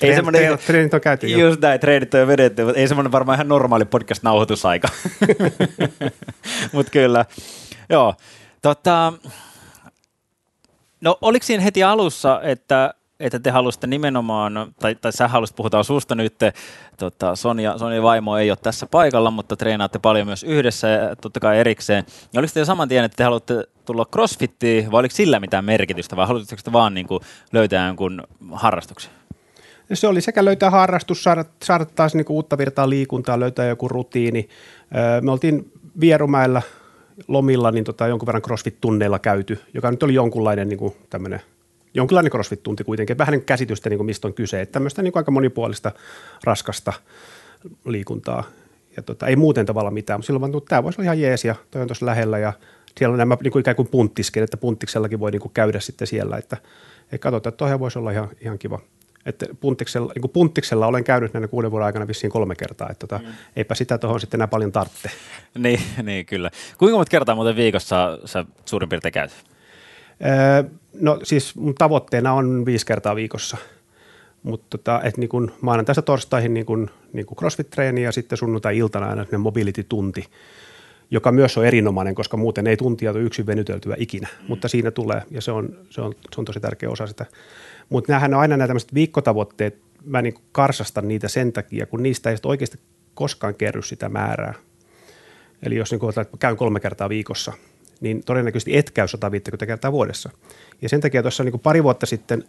ei 0.00 0.14
semmoinen, 0.14 0.58
treenit 0.66 0.94
on 0.94 1.00
käyty 1.00 1.26
Just 1.26 1.60
näin, 1.60 1.80
treenit 1.80 2.14
on 2.14 2.20
jo 2.20 2.26
vedetty, 2.26 2.64
mutta 2.64 2.80
ei 2.80 2.88
semmoinen 2.88 3.12
varmaan 3.12 3.36
ihan 3.36 3.48
normaali 3.48 3.84
podcast-nauhoitusaika. 3.84 4.88
mutta 6.72 6.92
kyllä, 6.92 7.24
joo. 7.88 8.14
Tota, 8.62 9.12
no 11.00 11.18
oliko 11.20 11.46
siinä 11.46 11.62
heti 11.62 11.82
alussa, 11.82 12.40
että 12.42 12.94
että 13.20 13.38
te 13.38 13.50
halusitte 13.50 13.86
nimenomaan, 13.86 14.72
tai, 14.80 14.94
tai 14.94 15.12
sä 15.12 15.28
halusit, 15.28 15.56
puhutaan 15.56 15.84
susta 15.84 16.14
nyt, 16.14 16.34
tota, 16.96 17.36
Sonja, 17.36 17.78
Sonja 17.78 18.02
vaimo 18.02 18.38
ei 18.38 18.50
ole 18.50 18.58
tässä 18.62 18.86
paikalla, 18.86 19.30
mutta 19.30 19.56
treenaatte 19.56 19.98
paljon 19.98 20.26
myös 20.26 20.44
yhdessä 20.44 20.88
ja 20.88 21.16
totta 21.16 21.40
kai 21.40 21.58
erikseen. 21.58 22.04
Ja 22.32 22.40
oliko 22.40 22.50
te 22.54 22.64
saman 22.64 22.88
tien, 22.88 23.04
että 23.04 23.16
te 23.16 23.24
haluatte 23.24 23.64
tulla 23.84 24.06
crossfittiin, 24.12 24.90
vai 24.90 25.00
oliko 25.00 25.14
sillä 25.14 25.40
mitään 25.40 25.64
merkitystä, 25.64 26.16
vai 26.16 26.26
haluaisitteko 26.26 26.62
te 26.64 26.72
vaan 26.72 26.94
niin 26.94 27.06
kuin 27.06 27.20
löytää 27.52 27.86
jonkun 27.86 28.22
harrastuksen? 28.52 29.10
Se 29.92 30.06
oli 30.06 30.20
sekä 30.20 30.44
löytää 30.44 30.70
harrastus, 30.70 31.22
saada, 31.22 31.44
saada 31.62 31.84
taas 31.84 32.14
niin 32.14 32.26
uutta 32.28 32.58
virtaa 32.58 32.90
liikuntaa, 32.90 33.40
löytää 33.40 33.66
joku 33.66 33.88
rutiini. 33.88 34.48
Me 35.20 35.32
oltiin 35.32 35.72
Vierumäellä 36.00 36.62
lomilla 37.28 37.70
niin 37.70 37.84
tota, 37.84 38.06
jonkun 38.06 38.26
verran 38.26 38.42
crossfit-tunneilla 38.42 39.18
käyty, 39.18 39.60
joka 39.74 39.90
nyt 39.90 40.02
oli 40.02 40.14
jonkunlainen 40.14 40.68
niin 40.68 40.94
tämmöinen– 41.10 41.40
jonkinlainen 41.94 42.32
crossfit-tunti 42.32 42.84
kuitenkin, 42.84 43.18
vähän 43.18 43.32
niin 43.32 43.44
käsitystä, 43.44 43.90
niin 43.90 43.98
kuin 43.98 44.06
mistä 44.06 44.28
on 44.28 44.34
kyse, 44.34 44.60
että 44.60 44.72
tämmöistä 44.72 45.02
niin 45.02 45.12
kuin 45.12 45.20
aika 45.20 45.30
monipuolista, 45.30 45.92
raskasta 46.44 46.92
liikuntaa. 47.86 48.44
Ja 48.96 49.02
tota, 49.02 49.26
ei 49.26 49.36
muuten 49.36 49.66
tavalla 49.66 49.90
mitään, 49.90 50.18
mutta 50.18 50.26
silloin 50.26 50.40
vaan, 50.40 50.56
että 50.56 50.68
tämä 50.68 50.82
voisi 50.82 51.00
olla 51.00 51.04
ihan 51.04 51.20
jees 51.20 51.44
ja 51.44 51.54
toi 51.70 51.82
on 51.82 51.88
tuossa 51.88 52.06
lähellä 52.06 52.38
ja 52.38 52.52
siellä 52.98 53.12
on 53.12 53.18
nämä 53.18 53.36
niin 53.42 53.52
kuin 53.52 53.60
ikään 53.60 53.76
kuin 53.76 53.88
punttiskeet, 53.88 54.44
että 54.44 54.56
punttiksellakin 54.56 55.20
voi 55.20 55.30
niin 55.30 55.40
kuin 55.40 55.52
käydä 55.52 55.80
sitten 55.80 56.06
siellä, 56.06 56.36
että, 56.36 56.56
että 57.02 57.18
katsotaan, 57.18 57.50
että 57.50 57.58
toihan 57.58 57.80
voisi 57.80 57.98
olla 57.98 58.10
ihan, 58.10 58.28
ihan 58.40 58.58
kiva. 58.58 58.80
Että 59.26 59.46
punttiksella, 59.60 60.12
niin 60.14 60.20
kuin 60.20 60.30
punttiksella 60.30 60.86
olen 60.86 61.04
käynyt 61.04 61.32
näinä 61.34 61.48
kuuden 61.48 61.70
vuoden 61.70 61.86
aikana 61.86 62.08
vissiin 62.08 62.30
kolme 62.30 62.54
kertaa, 62.54 62.88
että 62.90 63.06
tota, 63.06 63.24
mm. 63.24 63.32
eipä 63.56 63.74
sitä 63.74 63.98
tuohon 63.98 64.20
sitten 64.20 64.38
enää 64.38 64.48
paljon 64.48 64.72
tarvitse. 64.72 65.10
Niin, 65.58 65.80
niin, 66.02 66.26
kyllä. 66.26 66.50
Kuinka 66.78 66.96
monta 66.96 67.10
kertaa 67.10 67.34
muuten 67.34 67.56
viikossa 67.56 68.18
sä 68.24 68.44
suurin 68.64 68.88
piirtein 68.88 69.12
käyt? 69.12 69.32
No 70.92 71.20
siis 71.22 71.56
mun 71.56 71.74
tavoitteena 71.74 72.32
on 72.32 72.66
viisi 72.66 72.86
kertaa 72.86 73.16
viikossa, 73.16 73.56
mutta 74.42 74.78
tota, 74.78 75.00
et 75.04 75.16
niin 75.16 75.28
kun 75.28 75.52
maanantaista 75.60 76.02
torstaihin 76.02 76.54
niin 76.54 76.66
kun, 76.66 76.90
niin 77.12 77.26
kun 77.26 77.36
crossfit-treeni 77.36 78.02
ja 78.02 78.12
sitten 78.12 78.38
sunnuntai-iltana 78.38 79.08
aina 79.08 79.38
mobility-tunti, 79.38 80.24
joka 81.10 81.32
myös 81.32 81.58
on 81.58 81.66
erinomainen, 81.66 82.14
koska 82.14 82.36
muuten 82.36 82.66
ei 82.66 82.76
tuntia 82.76 83.10
ole 83.10 83.20
yksin 83.20 83.46
venyteltyä 83.46 83.96
ikinä, 83.98 84.28
mm. 84.40 84.44
mutta 84.48 84.68
siinä 84.68 84.90
tulee 84.90 85.22
ja 85.30 85.40
se 85.40 85.52
on, 85.52 85.78
se 85.90 86.00
on, 86.00 86.14
se 86.34 86.40
on 86.40 86.44
tosi 86.44 86.60
tärkeä 86.60 86.90
osa 86.90 87.06
sitä. 87.06 87.26
Mutta 87.88 88.12
nämähän 88.12 88.34
on 88.34 88.40
aina 88.40 88.56
nämä 88.56 88.66
tämmöiset 88.68 88.94
viikkotavoitteet, 88.94 89.78
mä 90.04 90.22
niin 90.22 90.34
karsastan 90.52 91.08
niitä 91.08 91.28
sen 91.28 91.52
takia, 91.52 91.86
kun 91.86 92.02
niistä 92.02 92.30
ei 92.30 92.36
oikeasti 92.44 92.78
koskaan 93.14 93.54
kerry 93.54 93.82
sitä 93.82 94.08
määrää. 94.08 94.54
Eli 95.62 95.76
jos 95.76 95.90
niin 95.90 96.20
että 96.20 96.36
käyn 96.38 96.56
kolme 96.56 96.80
kertaa 96.80 97.08
viikossa– 97.08 97.52
niin 98.00 98.22
todennäköisesti 98.24 98.76
et 98.76 98.90
käy 98.90 99.08
150 99.08 99.66
kertaa 99.66 99.92
vuodessa. 99.92 100.30
Ja 100.82 100.88
sen 100.88 101.00
takia 101.00 101.22
tuossa 101.22 101.44
niin 101.44 101.60
pari 101.60 101.82
vuotta 101.82 102.06
sitten 102.06 102.44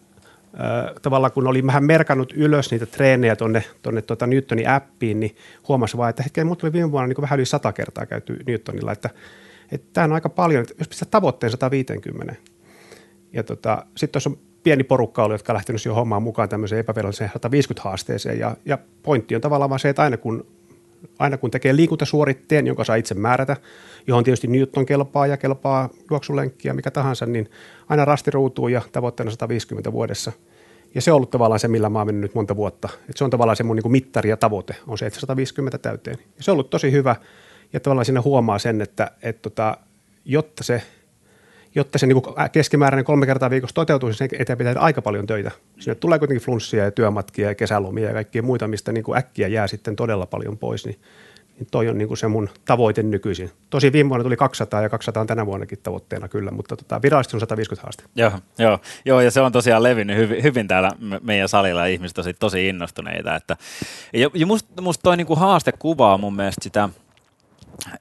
tavallaan 1.01 1.31
kun 1.31 1.47
olin 1.47 1.67
vähän 1.67 1.83
merkannut 1.83 2.33
ylös 2.35 2.71
niitä 2.71 2.85
treenejä 2.85 3.35
tuonne, 3.35 3.63
tuonne 3.81 4.01
tuota 4.01 4.27
Newtonin 4.27 4.69
appiin, 4.69 5.19
niin 5.19 5.35
huomasin 5.67 5.97
vaan, 5.97 6.09
että 6.09 6.23
hetken, 6.23 6.57
tuli 6.57 6.73
viime 6.73 6.91
vuonna 6.91 7.07
niin 7.07 7.21
vähän 7.21 7.39
yli 7.39 7.45
100 7.45 7.73
kertaa 7.73 8.05
käyty 8.05 8.39
Newtonilla, 8.47 8.91
että, 8.91 9.09
että 9.71 9.87
tämä 9.93 10.05
on 10.05 10.13
aika 10.13 10.29
paljon, 10.29 10.61
että 10.61 10.75
jos 10.79 10.87
pistää 10.87 11.07
tavoitteen 11.11 11.51
150, 11.51 12.35
ja 13.33 13.43
tota, 13.43 13.85
sitten 13.97 14.11
tuossa 14.11 14.29
on 14.29 14.37
pieni 14.63 14.83
porukka 14.83 15.23
ollut, 15.23 15.33
jotka 15.33 15.53
on 15.53 15.55
lähtenyt 15.55 15.85
jo 15.85 15.93
hommaan 15.93 16.23
mukaan 16.23 16.49
tämmöiseen 16.49 16.79
epäviralliseen 16.79 17.29
150 17.33 17.89
haasteeseen, 17.89 18.39
ja, 18.39 18.55
ja 18.65 18.77
pointti 19.03 19.35
on 19.35 19.41
tavallaan 19.41 19.69
vaan 19.69 19.79
se, 19.79 19.89
että 19.89 20.01
aina 20.01 20.17
kun 20.17 20.45
Aina 21.19 21.37
kun 21.37 21.51
tekee 21.51 21.75
liikuntasuoritteen, 21.75 22.67
jonka 22.67 22.83
saa 22.83 22.95
itse 22.95 23.15
määrätä, 23.15 23.57
johon 24.07 24.23
tietysti 24.23 24.47
Newton 24.47 24.85
kelpaa 24.85 25.27
ja 25.27 25.37
kelpaa 25.37 25.89
juoksulenkki 26.09 26.67
ja 26.67 26.73
mikä 26.73 26.91
tahansa, 26.91 27.25
niin 27.25 27.49
aina 27.89 28.05
rasti 28.05 28.31
ruutuu 28.31 28.67
ja 28.67 28.81
tavoitteena 28.91 29.31
150 29.31 29.91
vuodessa. 29.91 30.31
Ja 30.95 31.01
se 31.01 31.11
on 31.11 31.15
ollut 31.15 31.29
tavallaan 31.29 31.59
se, 31.59 31.67
millä 31.67 31.89
mä 31.89 31.99
oon 31.99 32.07
mennyt 32.07 32.21
nyt 32.21 32.35
monta 32.35 32.55
vuotta. 32.55 32.89
Et 33.09 33.17
se 33.17 33.23
on 33.23 33.29
tavallaan 33.29 33.55
se 33.55 33.63
mun 33.63 33.75
niin 33.75 33.83
kuin 33.83 33.91
mittari 33.91 34.29
ja 34.29 34.37
tavoite, 34.37 34.75
on 34.87 34.97
se, 34.97 35.05
että 35.05 35.19
150 35.19 35.77
täyteen. 35.77 36.17
Ja 36.37 36.43
se 36.43 36.51
on 36.51 36.53
ollut 36.55 36.69
tosi 36.69 36.91
hyvä 36.91 37.15
ja 37.73 37.79
tavallaan 37.79 38.05
siinä 38.05 38.21
huomaa 38.21 38.59
sen, 38.59 38.81
että, 38.81 39.11
että 39.21 39.41
tota, 39.41 39.77
jotta 40.25 40.63
se– 40.63 40.81
jotta 41.75 41.97
se 41.97 42.07
niin 42.07 42.21
keskimääräinen 42.51 43.05
kolme 43.05 43.25
kertaa 43.25 43.49
viikossa 43.49 43.73
toteutuisi, 43.73 44.17
sen 44.17 44.29
eteen 44.39 44.57
pitää 44.57 44.73
tehdä 44.73 44.85
aika 44.85 45.01
paljon 45.01 45.27
töitä. 45.27 45.51
Sinne 45.79 45.95
tulee 45.95 46.19
kuitenkin 46.19 46.45
flunssia 46.45 46.83
ja 46.83 46.91
työmatkia 46.91 47.47
ja 47.47 47.55
kesälomia 47.55 48.07
ja 48.07 48.13
kaikkia 48.13 48.43
muita, 48.43 48.67
mistä 48.67 48.91
niin 48.91 49.03
kuin 49.03 49.17
äkkiä 49.17 49.47
jää 49.47 49.67
sitten 49.67 49.95
todella 49.95 50.25
paljon 50.25 50.57
pois, 50.57 50.85
niin, 50.85 50.99
niin 51.59 51.67
toi 51.71 51.89
on 51.89 51.97
niin 51.97 52.07
kuin 52.07 52.17
se 52.17 52.27
mun 52.27 52.49
tavoite 52.65 53.03
nykyisin. 53.03 53.51
Tosi 53.69 53.91
viime 53.91 54.09
vuonna 54.09 54.23
tuli 54.23 54.37
200 54.37 54.81
ja 54.81 54.89
200 54.89 55.21
on 55.21 55.27
tänä 55.27 55.45
vuonnakin 55.45 55.79
tavoitteena 55.83 56.27
kyllä, 56.27 56.51
mutta 56.51 56.77
tota, 56.77 57.01
virallisesti 57.01 57.35
on 57.35 57.39
150 57.39 57.87
haaste. 57.87 58.03
Joo, 58.15 58.31
joo, 58.57 58.79
joo, 59.05 59.21
ja 59.21 59.31
se 59.31 59.41
on 59.41 59.51
tosiaan 59.51 59.83
levinnyt 59.83 60.17
hyvin, 60.17 60.43
hyvin 60.43 60.67
täällä 60.67 60.91
meidän 61.21 61.49
salilla 61.49 61.81
ja 61.87 61.93
ihmiset 61.93 62.15
tosi, 62.15 62.33
tosi 62.33 62.67
innostuneita. 62.67 63.35
Että, 63.35 63.57
ja, 64.13 64.29
ja 64.33 64.45
musta 64.45 64.81
must 64.81 65.01
toi 65.03 65.17
niin 65.17 65.27
kuin 65.27 65.39
haaste 65.39 65.71
kuvaa 65.71 66.17
mun 66.17 66.35
mielestä 66.35 66.63
sitä– 66.63 66.89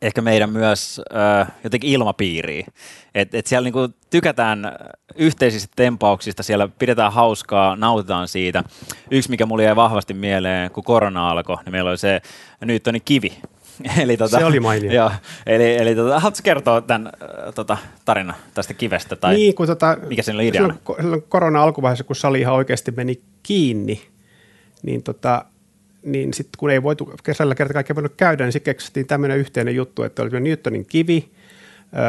ehkä 0.02 0.22
meidän 0.22 0.50
myös 0.50 1.00
äh, 1.40 1.52
jotenkin 1.64 1.90
ilmapiiriä. 1.90 2.66
Että 3.14 3.38
et 3.38 3.46
siellä 3.46 3.66
niinku 3.66 3.88
tykätään 4.10 4.72
yhteisistä 5.14 5.72
tempauksista, 5.76 6.42
siellä 6.42 6.68
pidetään 6.78 7.12
hauskaa, 7.12 7.76
nautitaan 7.76 8.28
siitä. 8.28 8.64
Yksi, 9.10 9.30
mikä 9.30 9.46
mulle 9.46 9.64
jäi 9.64 9.76
vahvasti 9.76 10.14
mieleen, 10.14 10.70
kun 10.70 10.84
korona 10.84 11.30
alkoi, 11.30 11.56
niin 11.64 11.72
meillä 11.72 11.90
oli 11.90 11.98
se 11.98 12.22
Newtonin 12.64 13.02
kivi. 13.04 13.38
eli, 14.02 14.16
tota, 14.16 14.38
se 14.38 14.44
oli 14.44 14.60
mainio. 14.60 14.92
Joo, 14.92 15.10
eli, 15.46 15.76
eli 15.76 15.94
tota, 15.94 16.20
haluatko 16.20 16.40
kertoa 16.44 16.80
tämän 16.80 17.06
äh, 17.06 17.54
tota, 17.54 17.76
tarina 18.04 18.34
tästä 18.54 18.74
kivestä? 18.74 19.16
Tai 19.16 19.34
niin, 19.34 19.54
kun 19.54 19.66
tota, 19.66 19.96
mikä 20.06 20.22
siinä 20.22 20.36
oli 20.36 20.48
ideana? 20.48 20.74
Silloin, 20.74 21.02
silloin 21.02 21.22
korona 21.28 21.62
alkuvaiheessa, 21.62 22.04
kun 22.04 22.16
sali 22.16 22.40
ihan 22.40 22.54
oikeasti 22.54 22.90
meni 22.90 23.20
kiinni, 23.42 24.02
niin 24.82 25.02
tota, 25.02 25.44
niin 26.02 26.34
sitten 26.34 26.58
kun 26.58 26.70
ei 26.70 26.82
voitu 26.82 27.12
kesällä 27.24 27.54
kerta 27.54 27.74
kaikkiaan 27.74 27.96
voinut 27.96 28.14
käydä, 28.16 28.44
niin 28.44 28.52
sitten 28.52 28.74
keksittiin 28.74 29.06
tämmöinen 29.06 29.38
yhteinen 29.38 29.76
juttu, 29.76 30.02
että 30.02 30.22
oli 30.22 30.40
Newtonin 30.40 30.86
kivi, 30.86 31.30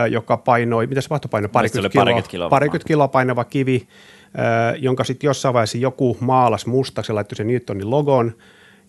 joka 0.09 0.37
painoi, 0.37 0.87
mitä 0.87 1.01
se 1.01 1.09
painoi? 1.31 1.49
Parikymmentä 1.49 1.89
kiloa, 1.89 2.03
parikymmentä 2.03 2.29
kiloa, 2.29 2.49
parikymmentä 2.49 2.87
kiloa 2.87 3.07
painava 3.07 3.43
kivi, 3.43 3.87
jonka 4.77 5.03
sitten 5.03 5.27
jossain 5.27 5.53
vaiheessa 5.53 5.77
joku 5.77 6.17
maalas 6.19 6.65
mustaksi 6.65 7.11
ja 7.11 7.15
laittoi 7.15 7.35
sen 7.35 7.47
Newtonin 7.47 7.89
logon. 7.89 8.35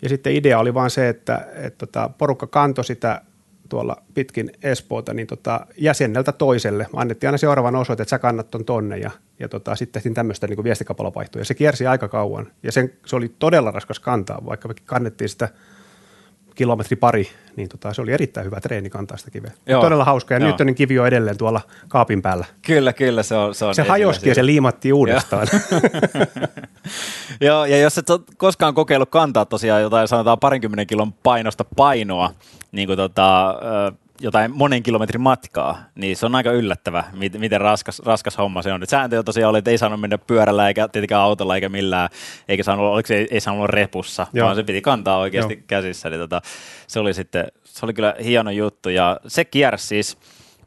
Ja 0.02 0.08
sitten 0.08 0.34
idea 0.34 0.58
oli 0.58 0.74
vaan 0.74 0.90
se, 0.90 1.08
että, 1.08 1.36
että, 1.36 1.66
että 1.66 1.78
tota, 1.86 2.10
porukka 2.18 2.46
kantoi 2.46 2.84
sitä 2.84 3.20
tuolla 3.72 3.96
pitkin 4.14 4.50
Espoota, 4.62 5.14
niin 5.14 5.26
tota, 5.26 5.66
jäsenneltä 5.78 6.32
toiselle. 6.32 6.86
Annettiin 6.96 7.28
aina 7.28 7.38
seuraavan 7.38 7.76
osoite, 7.76 8.02
että 8.02 8.10
sä 8.10 8.18
kannat 8.18 8.50
ton 8.50 8.64
tonne 8.64 8.98
ja, 8.98 9.10
ja 9.38 9.48
tota, 9.48 9.76
sitten 9.76 9.92
tehtiin 9.92 10.14
tämmöistä 10.14 10.46
niin 10.46 10.64
viestikapalovaihtoa. 10.64 11.40
Ja 11.40 11.44
se 11.44 11.54
kiersi 11.54 11.86
aika 11.86 12.08
kauan 12.08 12.46
ja 12.62 12.72
sen, 12.72 12.92
se 13.06 13.16
oli 13.16 13.34
todella 13.38 13.70
raskas 13.70 14.00
kantaa, 14.00 14.44
vaikka 14.46 14.68
me 14.68 14.74
kannettiin 14.84 15.28
sitä 15.28 15.48
kilometri 16.54 16.96
pari, 16.96 17.28
niin 17.56 17.68
tota, 17.68 17.94
se 17.94 18.02
oli 18.02 18.12
erittäin 18.12 18.46
hyvä 18.46 18.60
treeni 18.60 18.90
kantaa 18.90 19.16
sitä 19.16 19.30
kiveä. 19.30 19.50
Joo, 19.66 19.82
todella 19.82 20.04
hauska 20.04 20.34
ja 20.34 20.40
Joo. 20.40 20.48
Newtonin 20.48 20.74
kivi 20.74 20.98
on 20.98 21.06
edelleen 21.06 21.38
tuolla 21.38 21.60
kaapin 21.88 22.22
päällä. 22.22 22.44
Kyllä, 22.62 22.92
kyllä. 22.92 23.22
Se, 23.22 23.34
on, 23.34 23.54
se, 23.54 23.64
on 23.64 23.74
se 23.74 23.82
hajoski 23.82 24.28
ja 24.28 24.34
se 24.34 24.46
liimattiin 24.46 24.94
uudestaan. 24.94 25.46
Joo, 27.40 27.64
ja 27.64 27.78
jos 27.78 27.98
et 27.98 28.10
ole 28.10 28.20
koskaan 28.36 28.74
kokeillut 28.74 29.10
kantaa 29.10 29.44
tosiaan 29.44 29.82
jotain 29.82 30.08
sanotaan 30.08 30.38
parinkymmenen 30.38 30.86
kilon 30.86 31.12
painosta 31.12 31.64
painoa, 31.76 32.30
niin 32.72 32.86
kuin 32.86 32.96
tota, 32.96 33.54
jotain 34.22 34.50
monen 34.56 34.82
kilometrin 34.82 35.20
matkaa, 35.20 35.78
niin 35.94 36.16
se 36.16 36.26
on 36.26 36.34
aika 36.34 36.52
yllättävä, 36.52 37.04
miten 37.38 37.60
raskas, 37.60 37.98
raskas 37.98 38.38
homma 38.38 38.62
se 38.62 38.72
on. 38.72 38.82
sääntö 38.88 39.16
jo 39.16 39.22
tosiaan 39.22 39.50
oli, 39.50 39.58
että 39.58 39.70
ei 39.70 39.78
saanut 39.78 40.00
mennä 40.00 40.18
pyörällä 40.18 40.68
eikä 40.68 40.88
tietenkään 40.88 41.22
autolla 41.22 41.54
eikä 41.54 41.68
millään, 41.68 42.08
eikä 42.48 42.62
saanut, 42.62 42.86
oliko 42.86 43.06
se, 43.06 43.16
ei, 43.16 43.28
ei 43.30 43.40
saanut 43.40 43.58
olla 43.58 43.66
repussa, 43.66 44.26
Joo. 44.32 44.44
vaan 44.44 44.56
se 44.56 44.62
piti 44.62 44.80
kantaa 44.80 45.18
oikeasti 45.18 45.54
Joo. 45.54 45.62
käsissä. 45.66 46.10
Niin 46.10 46.20
tota, 46.20 46.40
se 46.86 47.00
oli 47.00 47.14
sitten, 47.14 47.46
se 47.64 47.86
oli 47.86 47.94
kyllä 47.94 48.14
hieno 48.24 48.50
juttu 48.50 48.88
ja 48.88 49.20
se 49.26 49.44
kiersi 49.44 49.86
siis, 49.86 50.18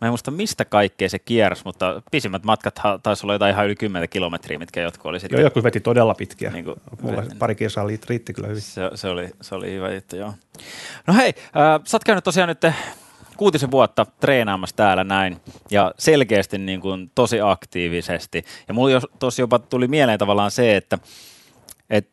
Mä 0.02 0.08
en 0.08 0.12
muista 0.12 0.32
mistä 0.32 0.66
kaikkea 0.66 1.10
se 1.10 1.20
kiersi, 1.20 1.62
mutta 1.66 2.02
pisimmät 2.12 2.44
matkat 2.44 2.80
taisi 3.04 3.26
olla 3.26 3.34
jotain 3.34 3.54
ihan 3.54 3.66
yli 3.66 3.76
10 3.76 4.10
kilometriä, 4.10 4.60
mitkä 4.60 4.82
jotkut 4.82 5.06
oli 5.06 5.20
sitten. 5.20 5.38
Joo, 5.38 5.48
joku 5.48 5.64
veti 5.64 5.80
todella 5.80 6.14
pitkiä. 6.14 6.50
Niin 6.50 6.66
kuin, 6.66 6.76
Mulla 7.02 7.24
pari 7.40 7.56
kiersaa 7.56 7.88
riitti 8.10 8.34
kyllä 8.34 8.48
hyvin. 8.48 8.62
Se, 8.62 8.82
se, 8.96 9.08
oli, 9.08 9.30
se 9.42 9.56
oli 9.56 9.72
hyvä 9.72 9.94
juttu, 9.94 10.16
joo. 10.16 10.34
No 11.08 11.14
hei, 11.14 11.34
äh, 11.38 11.82
sä 11.84 11.98
oot 11.98 12.04
käynyt 12.04 12.24
tosiaan 12.24 12.50
nyt 12.50 12.64
kuutisen 13.38 13.72
vuotta 13.72 14.06
treenaamassa 14.06 14.76
täällä 14.76 15.04
näin 15.04 15.38
ja 15.72 15.94
selkeästi 16.00 16.58
niin 16.58 16.82
kuin 16.82 17.12
tosi 17.16 17.42
aktiivisesti. 17.42 18.46
Ja 18.68 18.74
mulla 18.74 19.02
tosi 19.20 19.42
jopa 19.42 19.60
tuli 19.60 19.88
mieleen 19.88 20.20
tavallaan 20.20 20.52
se, 20.52 20.76
että, 20.76 21.00
että 21.90 22.12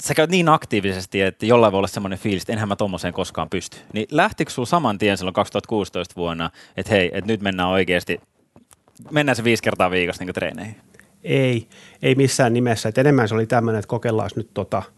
sä 0.00 0.14
käyt 0.14 0.30
niin 0.30 0.48
aktiivisesti, 0.48 1.22
että 1.22 1.46
jollain 1.46 1.72
voi 1.72 1.78
olla 1.78 1.88
semmoinen 1.88 2.18
fiilis, 2.18 2.42
että 2.42 2.52
enhän 2.52 2.68
mä 2.68 2.76
tommoseen 2.76 3.14
koskaan 3.14 3.50
pysty. 3.50 3.76
Niin 3.92 4.06
lähtikö 4.10 4.50
sulla 4.50 4.66
saman 4.66 4.98
tien 4.98 5.16
silloin 5.16 5.34
2016 5.34 6.14
vuonna, 6.16 6.50
että 6.76 6.94
hei, 6.94 7.10
että 7.12 7.32
nyt 7.32 7.40
mennään 7.40 7.68
oikeasti, 7.68 8.20
mennään 9.10 9.36
se 9.36 9.44
viisi 9.44 9.62
kertaa 9.62 9.90
viikossa 9.90 10.24
niin 10.24 10.34
treeneihin? 10.34 10.76
Ei, 11.24 11.68
ei 12.02 12.14
missään 12.14 12.52
nimessä. 12.52 12.88
Et 12.88 12.98
enemmän 12.98 13.28
se 13.28 13.34
oli 13.34 13.46
tämmöinen, 13.46 13.78
että 13.78 13.88
kokeillaan 13.88 14.30
nyt 14.36 14.50
tota– 14.54 14.82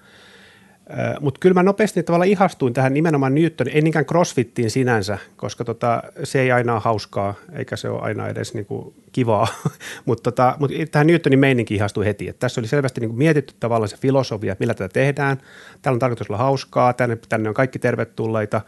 mutta 1.20 1.38
kyllä 1.40 1.54
mä 1.54 1.62
nopeasti 1.62 2.02
tavallaan 2.02 2.28
ihastuin 2.28 2.74
tähän 2.74 2.94
nimenomaan 2.94 3.34
Newtonin, 3.34 3.74
ei 3.74 3.82
niinkään 3.82 4.04
crossfittiin 4.04 4.70
sinänsä, 4.70 5.18
koska 5.36 5.64
tota, 5.64 6.02
se 6.24 6.40
ei 6.40 6.52
aina 6.52 6.72
ole 6.72 6.80
hauskaa, 6.80 7.34
eikä 7.52 7.76
se 7.76 7.88
ole 7.88 8.00
aina 8.00 8.28
edes 8.28 8.54
niinku 8.54 8.94
kivaa, 9.12 9.46
mutta 10.06 10.22
tota, 10.22 10.56
mut 10.58 10.70
tähän 10.90 11.06
Newtonin 11.06 11.38
meininki 11.38 11.74
ihastui 11.74 12.04
heti. 12.04 12.28
Et 12.28 12.38
tässä 12.38 12.60
oli 12.60 12.68
selvästi 12.68 13.00
niinku 13.00 13.16
mietitty 13.16 13.54
tavallaan 13.60 13.88
se 13.88 13.96
filosofia, 13.96 14.56
millä 14.58 14.74
tätä 14.74 14.92
tehdään. 14.92 15.38
Täällä 15.82 15.96
on 15.96 16.00
tarkoitus 16.00 16.30
olla 16.30 16.38
hauskaa, 16.38 16.92
tänne, 16.92 17.18
tänne 17.28 17.48
on 17.48 17.54
kaikki 17.54 17.78
tervetulleita, 17.78 18.60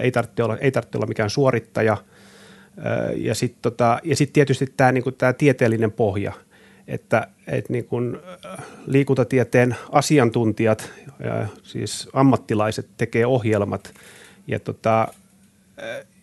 ei 0.00 0.10
tarvitse 0.10 0.42
olla, 0.42 0.56
ei 0.56 0.70
tarvitse 0.70 0.98
olla 0.98 1.06
mikään 1.06 1.30
suorittaja. 1.30 1.96
Ja 3.16 3.34
sitten 3.34 3.62
tota, 3.62 3.98
ja 4.04 4.16
sit 4.16 4.32
tietysti 4.32 4.66
tämä 4.76 4.92
niinku, 4.92 5.10
tieteellinen 5.38 5.92
pohja– 5.92 6.32
että, 6.88 7.28
että 7.46 7.72
niin 7.72 7.84
kuin 7.84 8.18
liikuntatieteen 8.86 9.76
asiantuntijat, 9.92 10.92
ja 11.20 11.46
siis 11.62 12.08
ammattilaiset 12.12 12.88
tekee 12.96 13.26
ohjelmat 13.26 13.94
ja, 14.46 14.60
tota, 14.60 15.08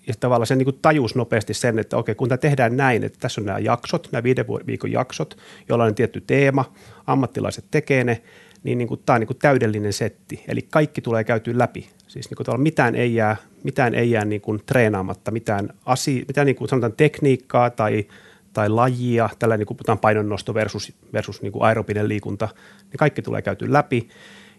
ja 0.08 0.13
tavallaan 0.20 0.48
se 0.48 0.55
niin 0.55 0.65
kuin 0.65 0.79
tajus 0.82 1.15
nopeasti 1.15 1.53
sen, 1.53 1.79
että 1.79 1.98
okei, 1.98 2.15
kun 2.15 2.29
tämä 2.29 2.38
tehdään 2.38 2.77
näin, 2.77 3.03
että 3.03 3.20
tässä 3.20 3.41
on 3.41 3.46
nämä 3.46 3.60
jaksot, 3.60 4.10
nämä 4.12 4.24
viiden 4.24 4.46
viikon 4.67 4.91
jaksot, 4.91 5.38
joilla 5.70 5.86
on 5.86 5.96
tietty 5.96 6.22
teema, 6.22 6.74
ammattilaiset 7.08 7.65
tekee 7.72 8.03
ne, 8.03 8.22
niin, 8.63 8.77
niin 8.77 8.88
kuin, 8.88 9.01
tämä 9.05 9.15
on 9.15 9.20
niin 9.20 9.27
kuin 9.27 9.38
täydellinen 9.38 9.93
setti. 9.93 10.43
Eli 10.48 10.62
kaikki 10.62 11.01
tulee 11.01 11.24
käyty 11.24 11.58
läpi. 11.58 11.89
Siis 12.08 12.29
niin 12.29 12.46
kuin 12.46 12.62
mitään 12.62 12.96
ei 12.96 13.15
jää, 13.15 13.38
mitään 13.63 13.96
ei 13.96 14.12
jää 14.12 14.25
niin 14.25 14.41
kuin 14.41 14.62
treenaamatta, 14.65 15.32
mitään, 15.32 15.70
asia, 15.86 16.25
mitään 16.27 16.48
niin 16.48 16.55
kuin 16.55 16.70
sanotaan 16.70 16.93
tekniikkaa 16.93 17.70
tai 17.70 18.05
tai 18.53 18.69
lajia, 18.69 19.29
tällä 19.39 19.57
niin 19.57 19.67
kuin 19.67 19.77
puhutaan 19.77 20.00
painonnosto 20.00 20.53
versus, 20.53 20.93
versus 21.13 21.41
niin 21.41 21.51
kuin 21.51 21.63
aerobinen 21.63 22.07
liikunta, 22.10 22.50
niin 22.81 22.98
kaikki 22.98 23.22
tulee 23.22 23.41
käyty 23.41 23.74
läpi. 23.74 24.10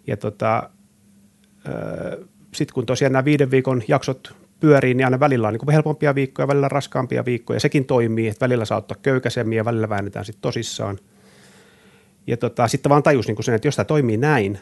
Ja 0.07 0.17
tota, 0.17 0.69
sitten 2.53 2.73
kun 2.73 2.85
tosiaan 2.85 3.11
nämä 3.11 3.25
viiden 3.25 3.51
viikon 3.51 3.81
jaksot 3.87 4.35
pyörii, 4.59 4.93
niin 4.93 5.05
aina 5.05 5.19
välillä 5.19 5.47
on 5.47 5.53
niin 5.53 5.59
kuin 5.59 5.73
helpompia 5.73 6.15
viikkoja, 6.15 6.47
välillä 6.47 6.67
raskaampia 6.67 7.25
viikkoja. 7.25 7.59
Sekin 7.59 7.85
toimii, 7.85 8.27
että 8.27 8.45
välillä 8.45 8.65
saa 8.65 8.77
ottaa 8.77 8.97
köykäisemmin 9.01 9.57
ja 9.57 9.65
välillä 9.65 9.89
väännetään 9.89 10.25
sitten 10.25 10.41
tosissaan. 10.41 10.99
Ja 12.27 12.37
tota, 12.37 12.67
sitten 12.67 12.89
vaan 12.89 13.03
tajus 13.03 13.27
niin 13.27 13.43
sen, 13.43 13.55
että 13.55 13.67
jos 13.67 13.75
tämä 13.75 13.85
toimii 13.85 14.17
näin 14.17 14.59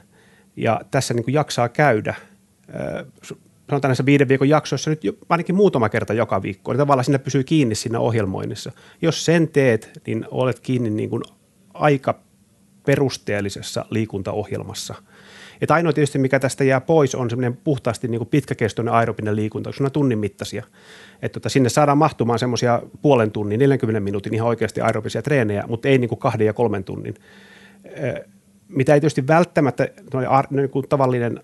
ja 0.56 0.82
tässä 0.92 1.14
niin 1.14 1.26
jaksaa 1.28 1.70
käydä, 1.70 2.16
sanotaan 3.74 3.90
näissä 3.90 4.06
viiden 4.06 4.28
viikon 4.28 4.50
jaksoissa 4.50 4.90
nyt 4.90 5.02
ainakin 5.30 5.56
muutama 5.56 5.90
kerta 5.90 6.14
joka 6.14 6.42
viikko, 6.42 6.72
niin 6.72 6.78
tavallaan 6.78 7.06
sinne 7.06 7.18
pysyy 7.18 7.44
kiinni 7.44 7.76
siinä 7.76 8.00
ohjelmoinnissa. 8.00 8.72
Jos 9.02 9.26
sen 9.26 9.48
teet, 9.48 9.92
niin 10.08 10.26
olet 10.32 10.60
kiinni 10.60 10.90
niin 10.90 11.10
kuin 11.10 11.24
aika 11.74 12.20
perusteellisessa 12.86 13.86
liikuntaohjelmassa. 13.90 14.96
Et 15.62 15.72
ainoa 15.72 15.94
tietysti, 15.94 16.20
mikä 16.20 16.40
tästä 16.40 16.64
jää 16.64 16.82
pois, 16.82 17.16
on 17.16 17.30
semmoinen 17.30 17.58
puhtaasti 17.58 18.08
niin 18.08 18.20
kuin 18.20 18.28
pitkäkestoinen 18.28 18.94
aerobinen 18.94 19.36
liikunta, 19.36 19.70
koska 19.70 19.84
on 19.84 19.92
tunnin 19.92 20.20
mittaisia. 20.20 20.64
Et 21.22 21.32
tota, 21.32 21.50
sinne 21.50 21.70
saadaan 21.70 21.98
mahtumaan 21.98 22.40
semmoisia 22.40 22.82
puolen 23.02 23.32
tunnin, 23.32 23.60
40 23.60 24.00
minuutin 24.00 24.34
ihan 24.34 24.48
oikeasti 24.48 24.82
aerobisia 24.82 25.22
treenejä, 25.22 25.64
mutta 25.68 25.88
ei 25.88 25.98
niin 25.98 26.10
kuin 26.10 26.20
kahden 26.20 26.48
ja 26.48 26.54
kolmen 26.54 26.84
tunnin. 26.84 27.16
Mitä 28.68 28.94
ei 28.94 29.00
tietysti 29.02 29.28
välttämättä 29.28 29.88
niin 30.50 30.70
kuin 30.70 30.90
tavallinen 30.90 31.40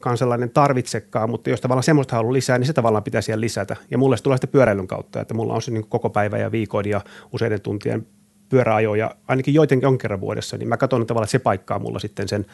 kansalainen 0.00 0.50
tarvitsekaan, 0.50 1.30
mutta 1.30 1.50
jos 1.50 1.60
tavallaan 1.60 1.82
semmoista 1.82 2.16
haluaa 2.16 2.32
lisää, 2.32 2.58
niin 2.58 2.66
se 2.66 2.72
tavallaan 2.72 3.04
pitää 3.04 3.20
siellä 3.20 3.40
lisätä. 3.40 3.76
Ja 3.90 3.98
mulle 3.98 4.16
se 4.16 4.22
tulee 4.22 4.36
sitten 4.36 4.50
pyöräilyn 4.50 4.86
kautta, 4.86 5.20
että 5.20 5.34
mulla 5.34 5.54
on 5.54 5.62
se 5.62 5.70
niin 5.70 5.86
koko 5.88 6.10
päivä 6.10 6.38
ja 6.38 6.52
viikon 6.52 6.88
ja 6.88 7.00
useiden 7.32 7.60
tuntien 7.60 8.06
pyöräajoja, 8.48 9.14
ainakin 9.28 9.54
joitenkin 9.54 9.88
on 9.88 9.98
kerran 9.98 10.20
vuodessa, 10.20 10.56
niin 10.56 10.68
mä 10.68 10.76
katson 10.76 11.02
että 11.02 11.08
tavallaan, 11.08 11.26
että 11.26 11.32
se 11.32 11.38
paikkaa 11.38 11.78
mulla 11.78 11.98
sitten 11.98 12.28
sen, 12.28 12.46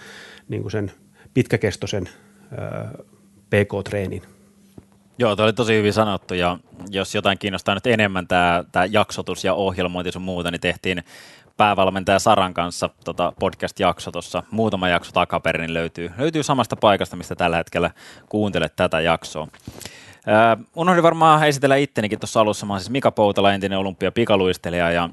niin 0.48 0.62
kuin 0.62 0.72
sen 0.72 0.92
pitkäkestoisen 1.34 2.08
PK-treenin. 3.50 4.22
Joo, 5.18 5.36
tuo 5.36 5.44
oli 5.44 5.52
tosi 5.52 5.74
hyvin 5.74 5.92
sanottu 5.92 6.34
ja 6.34 6.58
jos 6.90 7.14
jotain 7.14 7.38
kiinnostaa 7.38 7.74
nyt 7.74 7.86
enemmän 7.86 8.26
tämä, 8.26 8.64
tämä 8.72 8.84
jaksotus 8.84 9.44
ja 9.44 9.54
ohjelmointi 9.54 10.12
sun 10.12 10.22
muuta, 10.22 10.50
niin 10.50 10.60
tehtiin 10.60 11.02
päävalmentaja 11.56 12.18
Saran 12.18 12.54
kanssa 12.54 12.90
tota 13.04 13.32
podcast-jakso 13.40 14.12
tuossa 14.12 14.42
muutama 14.50 14.88
jakso 14.88 15.12
takaperin 15.12 15.60
niin 15.60 15.74
löytyy, 15.74 16.10
löytyy 16.18 16.42
samasta 16.42 16.76
paikasta, 16.76 17.16
mistä 17.16 17.34
tällä 17.34 17.56
hetkellä 17.56 17.90
kuuntelet 18.28 18.76
tätä 18.76 19.00
jaksoa. 19.00 19.42
Uh, 19.42 20.66
unohdin 20.76 21.02
varmaan 21.02 21.48
esitellä 21.48 21.76
ittenikin 21.76 22.20
tuossa 22.20 22.40
alussa. 22.40 22.66
Mä 22.66 22.72
olen 22.72 22.80
siis 22.80 22.90
Mika 22.90 23.10
Poutala, 23.10 23.52
entinen 23.52 23.78
olympia 23.78 24.12
pikaluistelija 24.12 24.90
ja 24.90 25.08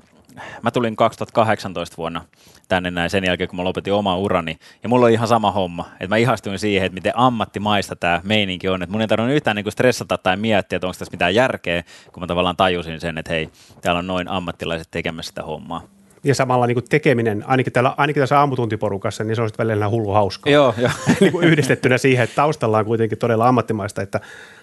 mä 0.61 0.71
tulin 0.71 0.95
2018 0.95 1.97
vuonna 1.97 2.21
tänne 2.67 2.91
näin 2.91 3.09
sen 3.09 3.23
jälkeen, 3.23 3.49
kun 3.49 3.57
mä 3.57 3.63
lopetin 3.63 3.93
oma 3.93 4.17
urani. 4.17 4.57
Ja 4.83 4.89
mulla 4.89 5.05
oli 5.05 5.13
ihan 5.13 5.27
sama 5.27 5.51
homma, 5.51 5.85
että 5.93 6.07
mä 6.07 6.17
ihastuin 6.17 6.59
siihen, 6.59 6.85
että 6.85 6.93
miten 6.93 7.13
ammattimaista 7.15 7.95
tämä 7.95 8.21
meininki 8.23 8.67
on. 8.67 8.83
Että 8.83 8.91
mun 8.91 9.01
ei 9.01 9.07
tarvinnut 9.07 9.35
yhtään 9.35 9.55
niin 9.55 9.71
stressata 9.71 10.17
tai 10.17 10.37
miettiä, 10.37 10.75
että 10.75 10.87
onko 10.87 10.97
tässä 10.99 11.11
mitään 11.11 11.35
järkeä, 11.35 11.83
kun 12.13 12.23
mä 12.23 12.27
tavallaan 12.27 12.57
tajusin 12.57 12.99
sen, 12.99 13.17
että 13.17 13.33
hei, 13.33 13.49
täällä 13.81 13.99
on 13.99 14.07
noin 14.07 14.27
ammattilaiset 14.27 14.87
tekemässä 14.91 15.29
sitä 15.29 15.43
hommaa 15.43 15.96
ja 16.23 16.35
samalla 16.35 16.67
niin 16.67 16.75
kuin 16.75 16.85
tekeminen, 16.89 17.43
ainakin, 17.47 17.73
täällä, 17.73 17.93
ainakin 17.97 18.21
tässä 18.21 18.39
aamutuntiporukassa, 18.39 19.23
niin 19.23 19.35
se 19.35 19.41
on 19.41 19.49
sitten 19.49 19.67
välillä 19.67 19.89
hullu 19.89 20.11
hauskaa. 20.11 20.53
Joo, 20.53 20.73
jo. 20.77 20.89
niin 21.19 21.31
kuin 21.31 21.47
yhdistettynä 21.47 21.97
siihen, 21.97 22.23
että 22.23 22.35
taustalla 22.35 22.77
on 22.77 22.85
kuitenkin 22.85 23.17
todella 23.17 23.47
ammattimaista, 23.47 24.01
että 24.01 24.19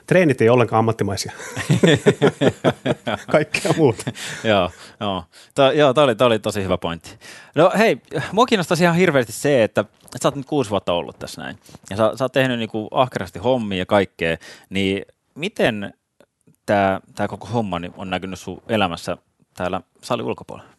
treenit 0.07 0.41
ei 0.41 0.49
ole 0.49 0.55
ollenkaan 0.55 0.79
ammattimaisia. 0.79 1.33
Kaikkea 3.31 3.73
muuta. 3.77 4.13
joo, 4.45 4.71
joo. 5.01 5.25
Tämä, 5.55 5.73
joo, 5.73 5.95
tämä 5.95 6.05
oli, 6.05 6.15
tämä 6.15 6.27
oli 6.27 6.39
tosi 6.39 6.63
hyvä 6.63 6.79
pointti. 6.79 7.19
No 7.55 7.73
hei, 7.79 8.01
mua 8.33 8.47
kiinnostaisi 8.47 8.85
ihan 8.85 8.97
hirveästi 8.97 9.33
se, 9.33 9.65
että, 9.65 9.81
että 9.81 10.19
sä 10.23 10.29
oot 10.29 10.37
nyt 10.37 10.47
kuusi 10.47 10.71
vuotta 10.71 10.93
ollut 10.93 11.19
tässä 11.19 11.43
näin, 11.43 11.59
ja 11.91 11.97
sä, 11.97 12.13
sä 12.15 12.25
oot 12.25 12.33
tehnyt 12.33 12.59
niin 12.59 12.71
kuin 12.71 12.89
ahkerasti 12.91 13.39
hommia 13.39 13.79
ja 13.79 13.87
kaikkea, 13.87 14.37
niin 14.71 15.03
miten 15.35 15.95
tämä, 16.67 17.01
tämä 17.15 17.29
koko 17.29 17.47
homma 17.47 17.81
on 17.97 18.11
näkynyt 18.11 18.39
sun 18.39 18.63
elämässä 18.69 19.17
täällä 19.57 19.81
salin 20.03 20.27
ulkopuolella? 20.27 20.74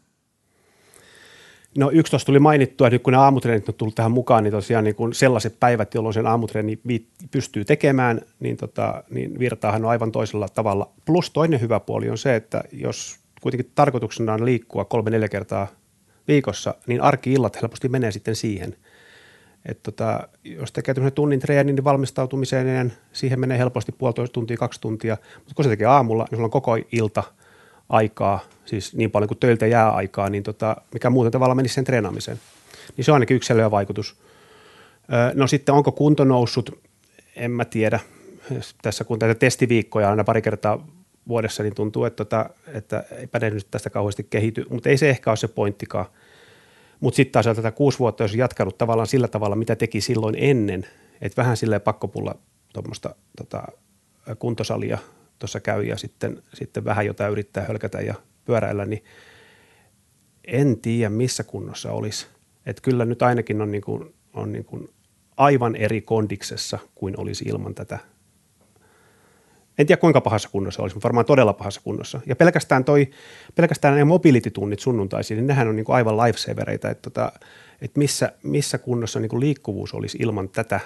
No 1.78 1.92
yksi 1.94 2.10
tuossa 2.10 2.26
tuli 2.26 2.40
mainittua, 2.40 2.88
että 2.88 2.96
nyt 2.96 3.04
kun 3.04 3.14
ne 3.14 3.20
aamutreenit 3.20 3.70
on 3.70 3.76
tullut 3.76 3.96
tähän 3.96 4.12
mukaan, 4.12 4.44
niin 4.44 4.52
tosiaan 4.52 4.84
niin 4.84 4.96
kun 4.96 5.14
sellaiset 5.14 5.60
päivät, 5.60 5.94
jolloin 5.94 6.14
sen 6.14 6.28
aamutreeni 6.28 6.80
pystyy 7.32 7.66
tekemään, 7.66 8.22
niin, 8.40 8.58
tota, 8.58 9.04
niin 9.10 9.40
virtaahan 9.40 9.86
on 9.86 9.92
aivan 9.92 10.12
toisella 10.12 10.50
tavalla. 10.50 10.90
Plus 11.06 11.32
toinen 11.32 11.62
hyvä 11.62 11.80
puoli 11.80 12.10
on 12.10 12.18
se, 12.18 12.36
että 12.36 12.64
jos 12.72 13.20
kuitenkin 13.42 13.72
tarkoituksena 13.76 14.34
on 14.34 14.46
liikkua 14.46 14.86
kolme-neljä 14.86 15.30
kertaa 15.30 15.68
viikossa, 16.28 16.76
niin 16.88 17.02
arki-illat 17.02 17.62
helposti 17.62 17.90
menee 17.90 18.12
sitten 18.12 18.36
siihen. 18.36 18.76
Et 19.66 19.84
tota, 19.84 20.28
jos 20.44 20.72
tekee 20.72 20.96
tunnin 21.16 21.40
treenin, 21.40 21.76
niin 21.76 21.84
valmistautumiseen 21.84 22.94
siihen 23.14 23.40
menee 23.40 23.58
helposti 23.58 23.92
puolitoista 23.92 24.34
tuntia, 24.34 24.58
kaksi 24.58 24.82
tuntia. 24.82 25.18
Mutta 25.36 25.54
kun 25.56 25.66
se 25.66 25.70
tekee 25.70 25.88
aamulla, 25.88 26.24
niin 26.24 26.38
sulla 26.38 26.46
on 26.46 26.52
koko 26.52 26.78
ilta– 26.92 27.24
aikaa, 27.90 28.40
siis 28.66 28.96
niin 28.96 29.12
paljon 29.12 29.28
kuin 29.28 29.38
töiltä 29.38 29.68
jää 29.68 29.90
aikaa, 29.90 30.30
niin 30.30 30.44
tota, 30.44 30.78
mikä 30.94 31.10
muuten 31.10 31.32
tavalla 31.32 31.56
menisi 31.56 31.76
sen 31.76 31.84
treenaamiseen. 31.84 32.40
Niin 32.98 33.06
se 33.06 33.12
on 33.12 33.16
ainakin 33.16 33.38
yksi 33.38 33.48
selvä 33.48 33.72
vaikutus. 33.72 34.16
No 35.34 35.48
sitten 35.48 35.76
onko 35.76 35.92
kunto 35.92 36.24
noussut, 36.24 36.80
en 37.36 37.52
mä 37.52 37.66
tiedä. 37.66 38.00
Tässä 38.82 39.04
kun 39.04 39.20
tätä 39.20 39.36
testiviikkoja 39.36 40.10
aina 40.10 40.24
pari 40.24 40.42
kertaa 40.42 40.88
vuodessa, 41.28 41.64
niin 41.64 41.76
tuntuu, 41.76 42.06
että, 42.06 42.26
tota, 42.26 42.50
että 42.68 43.04
eipä 43.12 43.40
ne 43.40 43.50
nyt 43.50 43.68
tästä 43.72 43.90
kauheasti 43.90 44.28
kehity, 44.30 44.66
mutta 44.70 44.90
ei 44.90 44.98
se 44.98 45.10
ehkä 45.10 45.32
ole 45.32 45.38
se 45.38 45.48
pointtikaan. 45.48 46.06
Mutta 47.00 47.16
sitten 47.16 47.44
taas 47.44 47.56
tätä 47.56 47.72
kuusi 47.72 48.00
vuotta, 48.00 48.24
jos 48.24 48.36
jatkanut 48.36 48.78
tavallaan 48.78 49.08
sillä 49.08 49.28
tavalla, 49.28 49.56
mitä 49.56 49.76
teki 49.76 50.02
silloin 50.02 50.36
ennen, 50.38 50.88
että 51.22 51.42
vähän 51.42 51.58
silleen 51.58 51.82
pakkopulla 51.82 52.36
tuommoista 52.74 53.16
tota, 53.38 53.64
kuntosalia 54.40 54.98
tuossa 55.40 55.60
käy 55.60 55.84
ja 55.84 55.98
sitten, 55.98 56.44
sitten 56.54 56.86
vähän 56.86 57.06
jotain 57.06 57.32
yrittää 57.32 57.66
hölkätä 57.66 58.02
ja 58.02 58.16
pyöräillä, 58.46 58.86
niin 58.86 59.04
en 60.48 60.80
tiedä 60.82 61.10
missä 61.10 61.44
kunnossa 61.44 61.92
olisi. 61.92 62.28
Että 62.66 62.82
kyllä 62.82 63.06
nyt 63.06 63.22
ainakin 63.22 63.62
on, 63.62 63.72
niin 63.72 63.82
kuin, 63.82 64.14
on 64.34 64.52
niin 64.52 64.66
kuin 64.66 64.90
aivan 65.38 65.76
eri 65.76 66.02
kondiksessa 66.02 66.80
kuin 66.96 67.20
olisi 67.20 67.46
ilman 67.48 67.76
tätä. 67.76 68.00
En 69.78 69.88
tiedä 69.88 70.00
kuinka 70.00 70.22
pahassa 70.22 70.50
kunnossa 70.50 70.82
olisi, 70.82 70.96
mutta 70.96 71.06
varmaan 71.06 71.26
todella 71.26 71.54
pahassa 71.54 71.82
kunnossa. 71.82 72.22
Ja 72.26 72.36
pelkästään, 72.36 72.86
toi, 72.86 73.12
pelkästään 73.56 73.96
ne 73.96 74.04
mobility-tunnit 74.04 74.80
sunnuntaisiin, 74.80 75.38
niin 75.38 75.48
nehän 75.48 75.68
on 75.68 75.76
niin 75.76 75.86
kuin 75.86 75.96
aivan 75.96 76.18
lifesavereita, 76.18 76.90
että, 76.90 77.02
tota, 77.02 77.32
että 77.82 78.00
missä, 78.00 78.32
missä 78.44 78.78
kunnossa 78.78 79.20
niin 79.20 79.30
kuin 79.30 79.40
liikkuvuus 79.40 79.94
olisi 79.94 80.18
ilman 80.22 80.50
tätä, 80.50 80.80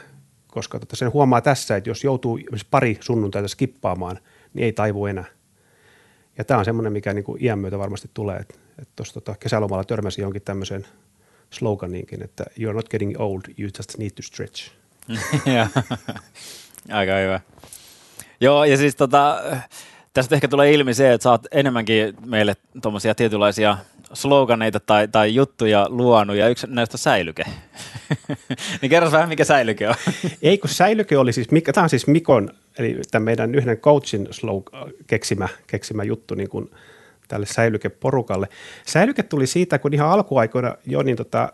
koska 0.48 0.80
tota 0.80 0.96
sen 0.96 1.14
huomaa 1.14 1.42
tässä, 1.42 1.76
että 1.76 1.90
jos 1.90 2.04
joutuu 2.04 2.40
pari 2.72 2.98
sunnuntaita 3.02 3.48
skippaamaan– 3.48 4.20
niin 4.54 4.66
ei 4.66 4.74
taivu 4.74 5.06
enää. 5.06 5.26
Ja 6.38 6.44
tämä 6.44 6.58
on 6.58 6.66
semmoinen, 6.66 6.94
mikä 6.94 7.14
niin 7.14 7.24
kuin 7.24 7.44
iän 7.44 7.60
myötä 7.60 7.80
varmasti 7.80 8.10
tulee. 8.14 8.38
Että, 8.38 8.56
tuossa 8.96 9.14
tota, 9.14 9.36
kesälomalla 9.40 9.84
törmäsin 9.84 10.22
jonkin 10.22 10.42
tämmöisen 10.42 10.88
sloganiinkin, 11.50 12.24
että 12.24 12.46
you're 12.60 12.74
not 12.74 12.90
getting 12.90 13.16
old, 13.20 13.42
you 13.58 13.70
just 13.78 13.98
need 13.98 14.12
to 14.12 14.24
stretch. 14.24 14.72
Aika 16.90 17.16
hyvä. 17.16 17.40
Joo, 18.42 18.66
ja 18.66 18.78
siis 18.78 18.96
tota, 18.96 19.42
tästä 20.14 20.36
ehkä 20.36 20.48
tulee 20.48 20.74
ilmi 20.74 20.94
se, 20.94 21.14
että 21.14 21.24
sä 21.24 21.32
oot 21.32 21.48
enemmänkin 21.52 22.16
meille 22.26 22.56
tuommoisia 22.82 23.16
tietynlaisia 23.16 23.78
sloganeita 24.14 24.80
tai, 24.80 25.08
tai 25.08 25.36
juttuja 25.36 25.86
luonut, 25.90 26.36
ja 26.36 26.50
yksi 26.50 26.68
näistä 26.70 26.96
on 26.96 27.00
säilyke. 27.00 27.46
niin 28.82 28.90
kerro 28.90 29.12
vähän, 29.12 29.30
mikä 29.30 29.46
säilyke 29.46 29.90
on. 29.90 29.96
Ei, 30.42 30.58
kun 30.58 30.70
säilyke 30.70 31.18
oli 31.18 31.34
siis, 31.34 31.48
tämä 31.74 31.84
on 31.84 31.90
siis 31.90 32.08
Mikon, 32.08 32.50
eli 32.80 33.02
tämän 33.12 33.26
meidän 33.26 33.56
yhden 33.56 33.78
coachin 33.78 34.28
slog, 34.32 34.70
keksimä, 35.08 35.48
keksimä 35.68 36.04
juttu 36.04 36.36
niin 36.36 36.50
kuin 36.50 36.72
tälle 37.28 37.46
säilykeporukalle. 37.46 38.48
Säilyke 38.86 39.24
tuli 39.24 39.48
siitä, 39.48 39.80
kun 39.80 39.94
ihan 39.94 40.10
alkuaikoina 40.10 40.76
jo 40.86 41.04
niin 41.04 41.18
tota, 41.18 41.54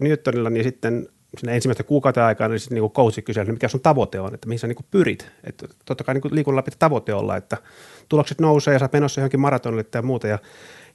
Newtonilla, 0.00 0.50
niin 0.50 0.64
sitten 0.64 1.08
siinä 1.38 1.52
ensimmäistä 1.52 1.82
kuukautta 1.82 2.26
aikana 2.26 2.48
niin 2.48 2.60
sitten 2.60 2.78
niin 2.80 2.90
coachi 2.90 3.22
kyseli, 3.22 3.42
että 3.42 3.52
mikä 3.52 3.68
sun 3.68 3.80
tavoite 3.80 4.20
on, 4.20 4.34
että 4.34 4.48
mihin 4.48 4.58
sä 4.58 4.66
niin 4.66 4.76
pyrit. 4.90 5.26
Että 5.44 5.68
totta 5.84 6.04
kai 6.04 6.14
niin 6.14 6.34
liikunnalla 6.34 6.62
pitää 6.62 6.78
tavoite 6.78 7.14
olla, 7.14 7.36
että 7.36 7.56
tulokset 8.08 8.40
nousee 8.40 8.74
ja 8.74 8.78
sä 8.78 8.88
menossa 8.92 9.20
johonkin 9.20 9.40
maratonille 9.40 9.84
tai 9.84 10.02
muuta. 10.02 10.28
Ja, 10.28 10.38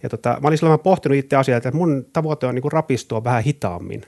ja 0.03 0.09
tota, 0.09 0.37
mä 0.41 0.47
olin 0.47 0.57
silloin 0.57 0.79
pohtinut 0.79 1.17
itse 1.17 1.35
asiaa, 1.35 1.57
että 1.57 1.71
mun 1.71 2.05
tavoite 2.13 2.47
on 2.47 2.55
niin 2.55 2.71
rapistua 2.71 3.23
vähän 3.23 3.43
hitaammin. 3.43 4.03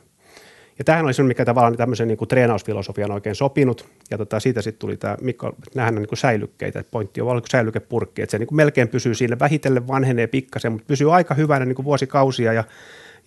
Ja 0.79 0.85
tämähän 0.85 1.05
oli 1.05 1.13
se, 1.13 1.23
mikä 1.23 1.45
tavallaan 1.45 1.77
tämmöisen 1.77 2.07
niin 2.07 2.17
kuin 2.17 2.27
treenausfilosofian 2.27 3.11
oikein 3.11 3.35
sopinut. 3.35 3.85
Ja 4.11 4.17
tota, 4.17 4.39
siitä 4.39 4.61
sitten 4.61 4.79
tuli 4.79 4.97
tämä, 4.97 5.17
Mikko, 5.21 5.55
nämähän 5.75 5.95
on 5.95 6.01
niin 6.01 6.09
kuin 6.09 6.19
säilykkeitä. 6.19 6.79
Että 6.79 6.91
pointti 6.91 7.21
on 7.21 7.27
vaan 7.27 7.41
säilykepurkki. 7.51 8.21
Että 8.21 8.31
se 8.31 8.39
niin 8.39 8.47
kuin 8.47 8.55
melkein 8.55 8.87
pysyy 8.87 9.15
siinä, 9.15 9.39
vähitellen 9.39 9.87
vanhenee 9.87 10.27
pikkasen, 10.27 10.71
mutta 10.71 10.87
pysyy 10.87 11.15
aika 11.15 11.33
hyvänä 11.33 11.65
niin 11.65 11.75
kuin 11.75 11.85
vuosikausia 11.85 12.53
ja, 12.53 12.63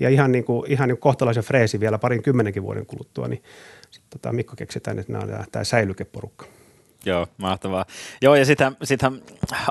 ja 0.00 0.08
ihan, 0.08 0.32
niin 0.32 0.44
kuin, 0.44 0.70
ihan 0.70 0.88
niin 0.88 0.96
kuin 0.96 1.02
kohtalaisen 1.02 1.44
freesi 1.44 1.80
vielä 1.80 1.98
parin 1.98 2.22
kymmenenkin 2.22 2.62
vuoden 2.62 2.86
kuluttua. 2.86 3.28
Niin 3.28 3.42
sit, 3.90 4.02
tota, 4.10 4.32
Mikko 4.32 4.56
keksitään, 4.56 4.98
että 4.98 5.12
nämä 5.12 5.24
on 5.24 5.46
tämä 5.52 5.64
säilykeporukka. 5.64 6.46
Joo, 7.04 7.26
mahtavaa. 7.38 7.84
Joo, 8.22 8.34
ja 8.34 8.44
sitten 8.44 9.22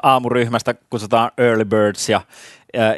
aamuryhmästä 0.04 0.76
kutsutaan 0.90 1.32
Early 1.38 1.66
Birds 1.66 2.10
ja 2.10 2.22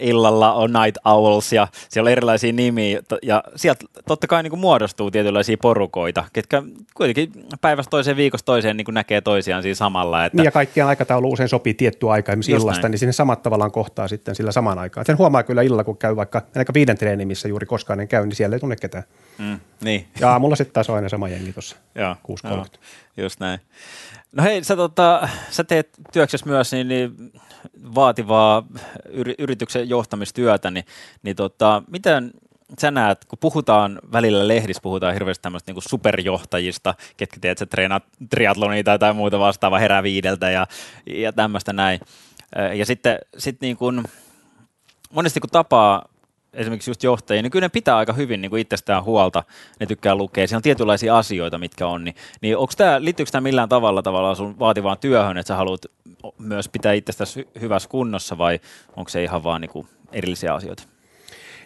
illalla 0.01 0.53
on 0.53 0.73
Night 0.73 0.97
Owls 1.05 1.53
ja 1.53 1.67
siellä 1.89 2.07
on 2.07 2.11
erilaisia 2.11 2.53
nimiä 2.53 3.01
ja 3.21 3.43
sieltä 3.55 3.85
totta 4.07 4.27
kai 4.27 4.43
niin 4.43 4.51
kuin 4.51 4.59
muodostuu 4.59 5.11
tietynlaisia 5.11 5.57
porukoita, 5.61 6.25
ketkä 6.33 6.63
kuitenkin 6.93 7.31
päivästä 7.61 7.89
toiseen 7.89 8.17
viikosta 8.17 8.45
toiseen 8.45 8.77
niin 8.77 8.85
kuin 8.85 8.95
näkee 8.95 9.21
toisiaan 9.21 9.63
siinä 9.63 9.75
samalla. 9.75 10.25
Että... 10.25 10.37
Niin 10.37 10.45
ja 10.45 10.51
kaikkien 10.51 10.85
aikataulu 10.85 11.31
usein 11.31 11.49
sopii 11.49 11.73
tiettyä 11.73 12.11
aikaa 12.11 12.33
esimerkiksi 12.33 12.51
illasta, 12.51 12.81
näin. 12.81 12.91
niin 12.91 12.99
sinne 12.99 13.13
samat 13.13 13.43
tavallaan 13.43 13.71
kohtaa 13.71 14.07
sitten 14.07 14.35
sillä 14.35 14.51
saman 14.51 14.79
aikaan. 14.79 15.05
Sen 15.05 15.17
huomaa 15.17 15.43
kyllä 15.43 15.61
illalla, 15.61 15.83
kun 15.83 15.97
käy 15.97 16.15
vaikka 16.15 16.41
aika 16.55 16.73
viiden 16.73 16.97
treeni, 16.97 17.25
missä 17.25 17.47
juuri 17.47 17.65
koskaan 17.65 17.99
en 17.99 18.07
käy, 18.07 18.25
niin 18.25 18.35
siellä 18.35 18.55
ei 18.55 18.59
tunne 18.59 18.75
ketään. 18.75 19.03
Mm, 19.37 19.59
niin. 19.81 20.07
Ja 20.19 20.31
aamulla 20.31 20.55
sitten 20.55 20.73
taas 20.73 20.89
on 20.89 20.95
aina 20.95 21.09
sama 21.09 21.29
jengi 21.29 21.53
tuossa 21.53 21.75
6.30. 22.47 22.77
Just 23.17 23.39
näin. 23.39 23.59
No 24.33 24.43
hei, 24.43 24.63
sä, 24.63 24.75
tota, 24.75 25.29
sä 25.49 25.63
teet 25.63 25.89
työksessä 26.13 26.49
myös 26.49 26.71
niin, 26.71 26.87
niin 26.87 27.31
vaativaa 27.95 28.63
yrityksen 29.39 29.89
johtamistyötä, 29.89 30.71
niin, 30.71 30.85
niin 31.23 31.35
tota, 31.35 31.83
miten 31.87 32.31
sä 32.81 32.91
näet, 32.91 33.25
kun 33.25 33.39
puhutaan 33.39 33.99
välillä 34.11 34.47
lehdissä, 34.47 34.81
puhutaan 34.81 35.13
hirveästi 35.13 35.41
tämmöistä 35.41 35.71
niin 35.71 35.81
superjohtajista, 35.81 36.93
ketkä 37.17 37.37
teet, 37.41 37.57
sä 37.57 37.65
treenaat 37.65 38.03
triatlonia 38.29 38.83
tai, 38.83 38.99
tai 38.99 39.13
muuta 39.13 39.39
vastaavaa 39.39 39.79
herää 39.79 40.03
viideltä 40.03 40.49
ja, 40.49 40.67
ja 41.05 41.33
tämmöistä 41.33 41.73
näin. 41.73 41.99
Ja 42.73 42.85
sitten 42.85 43.17
sit 43.37 43.61
niin 43.61 43.77
kuin, 43.77 44.03
monesti 45.11 45.39
kun 45.39 45.49
tapaa 45.49 46.05
esimerkiksi 46.53 46.89
just 46.89 47.03
johtajia, 47.03 47.41
niin 47.41 47.51
kyllä 47.51 47.65
ne 47.65 47.69
pitää 47.69 47.97
aika 47.97 48.13
hyvin 48.13 48.41
niin 48.41 48.49
kuin 48.49 48.61
itsestään 48.61 49.03
huolta, 49.03 49.43
ne 49.79 49.85
tykkää 49.85 50.15
lukea, 50.15 50.47
siellä 50.47 50.59
on 50.59 50.63
tietynlaisia 50.63 51.17
asioita, 51.17 51.57
mitkä 51.57 51.87
on, 51.87 52.03
niin, 52.03 52.15
niin 52.41 52.57
onko 52.57 52.73
tämä, 52.77 53.01
liittyykö 53.03 53.31
tämä 53.31 53.41
millään 53.41 53.69
tavalla 53.69 54.01
tavallaan 54.01 54.35
sun 54.35 54.59
vaativaan 54.59 54.97
työhön, 54.97 55.37
että 55.37 55.47
sä 55.47 55.55
haluat 55.55 55.81
myös 56.37 56.69
pitää 56.69 56.93
itsestäsi 56.93 57.47
hyvässä 57.61 57.89
kunnossa 57.89 58.37
vai 58.37 58.59
onko 58.95 59.09
se 59.09 59.23
ihan 59.23 59.43
vaan 59.43 59.61
niin 59.61 59.71
kuin 59.71 59.87
erillisiä 60.11 60.53
asioita? 60.53 60.83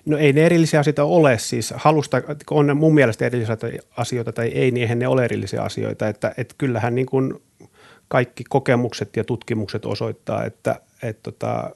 No 0.06 0.18
ei 0.18 0.34
ne 0.34 0.46
erillisiä 0.46 0.80
asioita 0.80 1.04
ole, 1.04 1.38
siis 1.38 1.74
halusta, 1.78 2.22
on 2.52 2.68
ne 2.68 2.74
mun 2.74 2.94
mielestä 2.94 3.26
erillisiä 3.26 3.58
asioita 3.98 4.32
tai 4.32 4.48
ei, 4.48 4.72
niin 4.72 4.82
eihän 4.82 5.00
ne 5.00 5.08
ole 5.08 5.26
erillisiä 5.26 5.62
asioita, 5.62 6.08
että, 6.08 6.34
että 6.38 6.56
kyllähän 6.58 6.96
niin 6.96 7.06
kuin 7.06 7.34
kaikki 8.08 8.44
kokemukset 8.50 9.16
ja 9.16 9.24
tutkimukset 9.24 9.86
osoittaa, 9.86 10.46
että, 10.46 10.82
että 11.04 11.24
tota, 11.24 11.70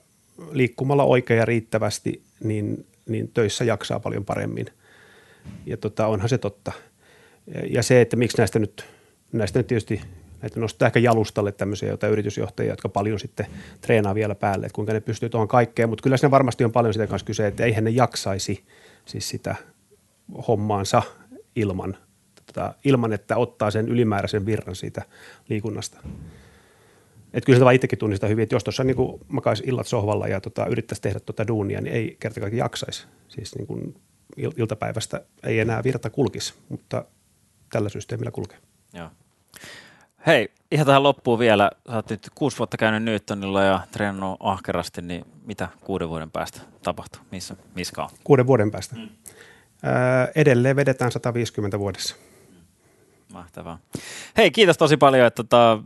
liikkumalla 0.51 1.03
oikein 1.03 1.37
ja 1.37 1.45
riittävästi, 1.45 2.21
niin, 2.43 2.85
niin 3.09 3.31
töissä 3.33 3.63
jaksaa 3.63 3.99
paljon 3.99 4.25
paremmin. 4.25 4.65
Ja 5.65 5.77
tota, 5.77 6.07
onhan 6.07 6.29
se 6.29 6.37
totta. 6.37 6.71
Ja 7.69 7.83
se, 7.83 8.01
että 8.01 8.15
miksi 8.15 8.37
näistä 8.37 8.59
nyt, 8.59 8.85
näistä 9.31 9.59
nyt 9.59 9.67
tietysti 9.67 10.01
näitä 10.41 10.59
nostaa 10.59 10.85
ehkä 10.85 10.99
jalustalle 10.99 11.51
tämmöisiä 11.51 11.89
jotain 11.89 12.13
yritysjohtajia, 12.13 12.73
jotka 12.73 12.89
paljon 12.89 13.19
sitten 13.19 13.45
treenaa 13.81 14.15
vielä 14.15 14.35
päälle, 14.35 14.65
että 14.65 14.75
kuinka 14.75 14.93
ne 14.93 14.99
pystyy 14.99 15.29
tuohon 15.29 15.47
kaikkeen, 15.47 15.89
mutta 15.89 16.03
kyllä 16.03 16.17
siinä 16.17 16.31
varmasti 16.31 16.63
on 16.63 16.71
paljon 16.71 16.93
sitä 16.93 17.07
kanssa 17.07 17.25
kyse, 17.25 17.47
että 17.47 17.63
eihän 17.63 17.83
ne 17.83 17.89
jaksaisi 17.89 18.63
siis 19.05 19.29
sitä 19.29 19.55
hommaansa 20.47 21.01
ilman, 21.55 21.97
tota, 22.45 22.73
ilman 22.83 23.13
että 23.13 23.37
ottaa 23.37 23.71
sen 23.71 23.87
ylimääräisen 23.87 24.45
virran 24.45 24.75
siitä 24.75 25.01
liikunnasta. 25.49 25.97
Että 27.33 27.45
kyllä 27.45 27.57
sitä 27.57 27.65
vaan 27.65 27.75
itsekin 27.75 27.99
tunnistaa 27.99 28.29
hyvin, 28.29 28.43
että 28.43 28.55
jos 28.55 28.63
tuossa 28.63 28.83
niin 28.83 28.97
makaisi 29.27 29.63
illat 29.65 29.87
sohvalla 29.87 30.27
ja 30.27 30.41
tota, 30.41 30.65
yrittäisi 30.65 31.01
tehdä 31.01 31.19
tuota 31.19 31.47
duunia, 31.47 31.81
niin 31.81 31.95
ei 31.95 32.17
kerta 32.19 32.39
kaikkiaan 32.39 32.65
jaksaisi. 32.65 33.07
Siis 33.27 33.55
niin 33.55 33.67
kuin 33.67 33.95
iltapäivästä 34.57 35.21
ei 35.43 35.59
enää 35.59 35.83
virta 35.83 36.09
kulkisi, 36.09 36.53
mutta 36.69 37.05
tällä 37.71 37.89
systeemillä 37.89 38.31
kulkee. 38.31 38.57
Joo. 38.93 39.09
Hei, 40.27 40.49
ihan 40.71 40.85
tähän 40.85 41.03
loppuun 41.03 41.39
vielä. 41.39 41.71
Sä 41.89 41.95
oot 41.95 42.09
nyt 42.09 42.29
kuusi 42.35 42.57
vuotta 42.57 42.77
käynyt 42.77 43.03
Newtonilla 43.03 43.63
ja 43.63 43.79
treenannut 43.91 44.37
ahkerasti, 44.39 45.01
niin 45.01 45.25
mitä 45.45 45.67
kuuden 45.81 46.09
vuoden 46.09 46.31
päästä 46.31 46.59
tapahtuu? 46.83 47.21
Missä, 47.31 47.55
missä 47.75 48.01
on? 48.01 48.09
Kuuden 48.23 48.47
vuoden 48.47 48.71
päästä. 48.71 48.95
Mm. 48.95 49.01
Öö, 49.01 50.31
edelleen 50.35 50.75
vedetään 50.75 51.11
150 51.11 51.79
vuodessa. 51.79 52.15
Mahtavaa. 53.33 53.79
Hei, 54.37 54.51
kiitos 54.51 54.77
tosi 54.77 54.97
paljon, 54.97 55.27
että 55.27 55.43
tota, 55.43 55.83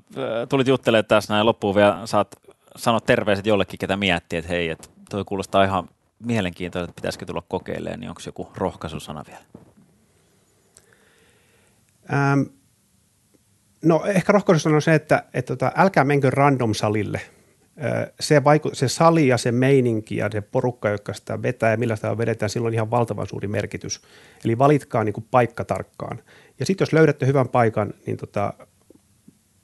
tulit 0.50 0.68
juttelemaan 0.68 1.06
tässä 1.06 1.34
näin 1.34 1.46
loppuun 1.46 1.76
vielä. 1.76 2.02
Saat 2.06 2.36
sanoa 2.76 3.00
terveiset 3.00 3.46
jollekin, 3.46 3.80
ketä 3.80 3.98
miettii, 3.98 4.40
että 4.40 4.52
hei, 4.52 4.70
että 4.70 4.88
toi 5.10 5.26
kuulostaa 5.26 5.64
ihan 5.64 5.90
mielenkiintoista, 6.20 6.90
että 6.90 7.02
pitäisikö 7.02 7.26
tulla 7.26 7.44
kokeilemaan, 7.48 8.00
niin 8.00 8.10
onko 8.10 8.22
joku 8.26 8.52
rohkaisusana 8.56 9.24
vielä? 9.28 9.42
Ähm, 12.14 12.42
no 13.82 14.06
ehkä 14.06 14.34
rohkaisusana 14.34 14.76
on 14.76 14.82
se, 14.82 14.96
että, 14.96 15.24
että 15.34 15.56
tota, 15.56 15.72
älkää 15.76 16.04
menkö 16.04 16.30
random 16.30 16.74
salille. 16.74 17.22
Se, 18.20 18.40
vaiku- 18.40 18.70
se 18.76 18.88
sali 18.88 19.28
ja 19.28 19.38
se 19.38 19.52
meininki 19.52 20.18
ja 20.18 20.30
se 20.32 20.42
porukka, 20.42 20.90
joka 20.90 21.14
sitä 21.14 21.42
vetää 21.42 21.72
ja 21.72 21.78
millä 21.78 21.96
sitä 21.96 22.18
vedetään, 22.18 22.50
sillä 22.50 22.68
on 22.68 22.74
ihan 22.74 22.92
valtavan 22.92 23.28
suuri 23.28 23.48
merkitys. 23.48 24.02
Eli 24.46 24.58
valitkaa 24.58 25.04
niin 25.04 25.14
kuin 25.14 25.28
paikka 25.32 25.66
tarkkaan. 25.66 26.20
Ja 26.60 26.65
sitten 26.65 26.86
jos 26.86 26.94
löydätte 26.94 27.26
hyvän 27.26 27.50
paikan, 27.50 27.94
niin 28.06 28.18
tota, 28.18 28.54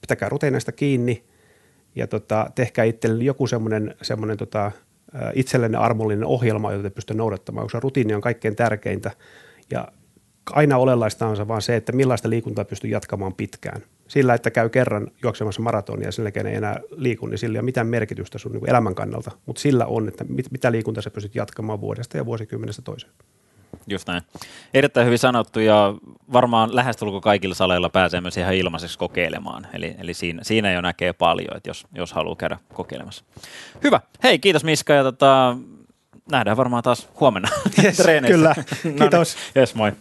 pitäkää 0.02 0.30
ruteineista 0.30 0.72
kiinni 0.72 1.24
ja 1.96 2.08
tota, 2.08 2.52
tehkää 2.56 2.86
itsellenne 2.86 3.26
joku 3.26 3.48
semmoinen, 3.48 3.96
semmoinen 4.02 4.38
tota, 4.38 4.72
itsellenne 5.34 5.78
armollinen 5.78 6.26
ohjelma, 6.26 6.72
jota 6.72 6.84
te 6.84 6.90
pystytte 6.90 7.18
noudattamaan, 7.18 7.66
koska 7.66 7.80
rutiini 7.80 8.14
on 8.14 8.22
kaikkein 8.22 8.56
tärkeintä. 8.56 9.12
Ja 9.72 9.88
aina 10.52 10.78
olennaista 10.78 11.28
on 11.28 11.38
se 11.38 11.48
vaan 11.48 11.62
se, 11.62 11.76
että 11.76 11.92
millaista 11.92 12.30
liikuntaa 12.30 12.66
pystyy 12.66 12.90
jatkamaan 12.90 13.34
pitkään. 13.34 13.82
Sillä, 14.08 14.34
että 14.34 14.52
käy 14.52 14.70
kerran 14.70 15.08
juoksemassa 15.24 15.62
maratonia 15.62 16.08
ja 16.08 16.12
sen 16.12 16.32
ei 16.48 16.56
enää 16.56 16.80
liiku, 16.92 17.28
niin 17.28 17.38
sillä 17.38 17.56
ei 17.56 17.60
ole 17.60 17.66
mitään 17.66 17.88
merkitystä 17.88 18.38
sun 18.38 18.52
niin 18.52 18.70
elämän 18.70 18.96
kannalta, 18.96 19.32
mutta 19.46 19.62
sillä 19.62 19.86
on, 19.86 20.08
että 20.08 20.24
mit, 20.24 20.52
mitä 20.52 20.72
liikuntaa 20.72 21.02
sä 21.02 21.10
pystyt 21.10 21.36
jatkamaan 21.36 21.82
vuodesta 21.82 22.18
ja 22.18 22.26
vuosikymmenestä 22.26 22.82
toiseen. 22.82 23.14
Just 23.88 24.08
näin. 24.08 24.22
Erittäin 24.74 25.06
hyvin 25.06 25.20
sanottu 25.20 25.60
ja 25.60 25.94
varmaan 26.34 26.76
lähestulko 26.76 27.22
kaikilla 27.22 27.56
saleilla 27.56 27.90
pääsee 27.90 28.22
myös 28.22 28.38
ihan 28.38 28.54
ilmaiseksi 28.54 28.98
kokeilemaan. 28.98 29.68
Eli, 29.74 29.96
eli 30.00 30.14
siinä, 30.14 30.44
siinä 30.44 30.72
jo 30.72 30.82
näkee 30.82 31.14
paljon, 31.14 31.58
että 31.58 31.70
jos, 31.70 31.88
jos 31.94 32.14
haluaa 32.14 32.36
käydä 32.36 32.58
kokeilemassa. 32.74 33.24
Hyvä. 33.84 34.02
Hei, 34.24 34.40
kiitos 34.40 34.64
Miska 34.64 34.94
ja 34.94 35.04
tota, 35.04 35.58
nähdään 36.32 36.58
varmaan 36.58 36.84
taas 36.84 37.10
huomenna 37.20 37.50
yes, 37.84 37.98
Kyllä, 38.28 38.56
no 38.58 38.64
niin. 38.84 38.96
kiitos. 38.96 39.38
Yes, 39.58 39.76
moi. 39.76 39.92